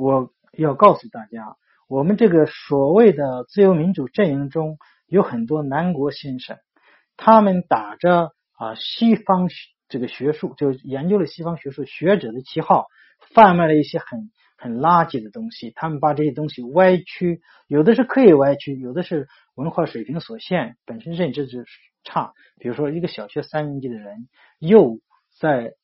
[0.00, 1.56] 我要告诉大家，
[1.86, 6.56] 我们这个所谓的自由民主阵营中有很多南国先生，
[7.18, 9.48] 他们打着啊西方
[9.90, 12.86] 这个学术，就研究了西方学术学者的旗号，
[13.34, 15.70] 贩卖了一些很很垃圾的东西。
[15.76, 21.58] 他们把这些东西歪曲，有的是刻意歪曲，有的是文化水平所限，本身认知就
[22.04, 22.32] 差。
[22.58, 24.28] 比如说，一个小学三年级的人，
[24.58, 24.98] 又
[25.38, 25.74] 在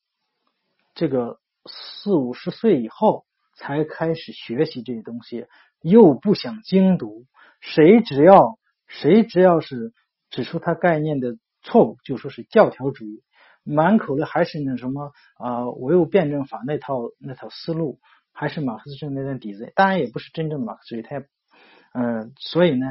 [0.94, 3.25] 这个四五十岁以后
[3.56, 5.46] 才开始学习这些东西，
[5.82, 7.26] 又不想精读，
[7.60, 9.92] 谁只要谁只要是
[10.30, 13.22] 指出他概念的错误，就说是教条主义。
[13.64, 17.98] 满口的还是那什么啊唯物辩证法那套那套思路，
[18.32, 21.26] 还是马克思主义那点底子，当然也不是真正的马克思主义，他也
[21.92, 22.86] 嗯，所以呢，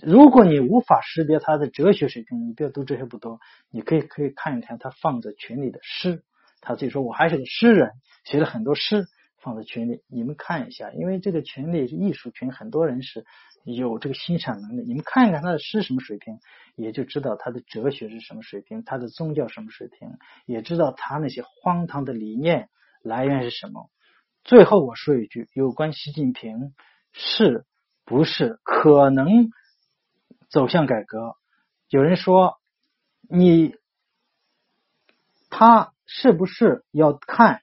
[0.00, 6.22] 如果你无法识别他的哲学水平，你不要读哲学不多，你可以可以看一看他放在群里的诗，
[6.62, 7.90] 他自己说我还是个诗人，
[8.24, 9.04] 写了很多诗
[9.42, 13.26] 放在群里，你们看一下，因为这个群里是艺术群，很多人是。
[13.64, 16.40] 有这个欣赏能力，你们看一看他的诗什么水平，
[16.74, 22.70] 也就知道他的哲学是什么水平，他的宗教什么水平，也知道他那些荒唐的理念
[23.02, 23.88] 来源是什么。
[24.42, 26.74] 最后我说一句，有关习近平
[27.12, 27.64] 是
[28.04, 29.50] 不是可能
[30.50, 31.36] 走向改革？
[31.88, 32.58] 有人说
[33.30, 33.76] 你
[35.50, 37.62] 他是不是要看？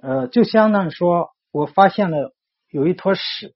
[0.00, 2.34] 呃，就相当于说我发现了
[2.70, 3.54] 有一坨屎。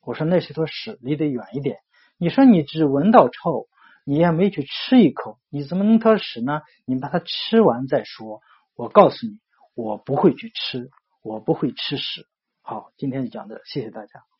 [0.00, 1.78] 我说那是坨屎，离得远一点。
[2.18, 3.68] 你说你只闻到臭，
[4.04, 6.60] 你也没去吃一口，你怎么能坨屎呢？
[6.84, 8.40] 你把它吃完再说。
[8.74, 9.38] 我告诉你，
[9.74, 10.90] 我不会去吃，
[11.22, 12.26] 我不会吃屎。
[12.60, 14.33] 好，今天就讲这，谢谢大家。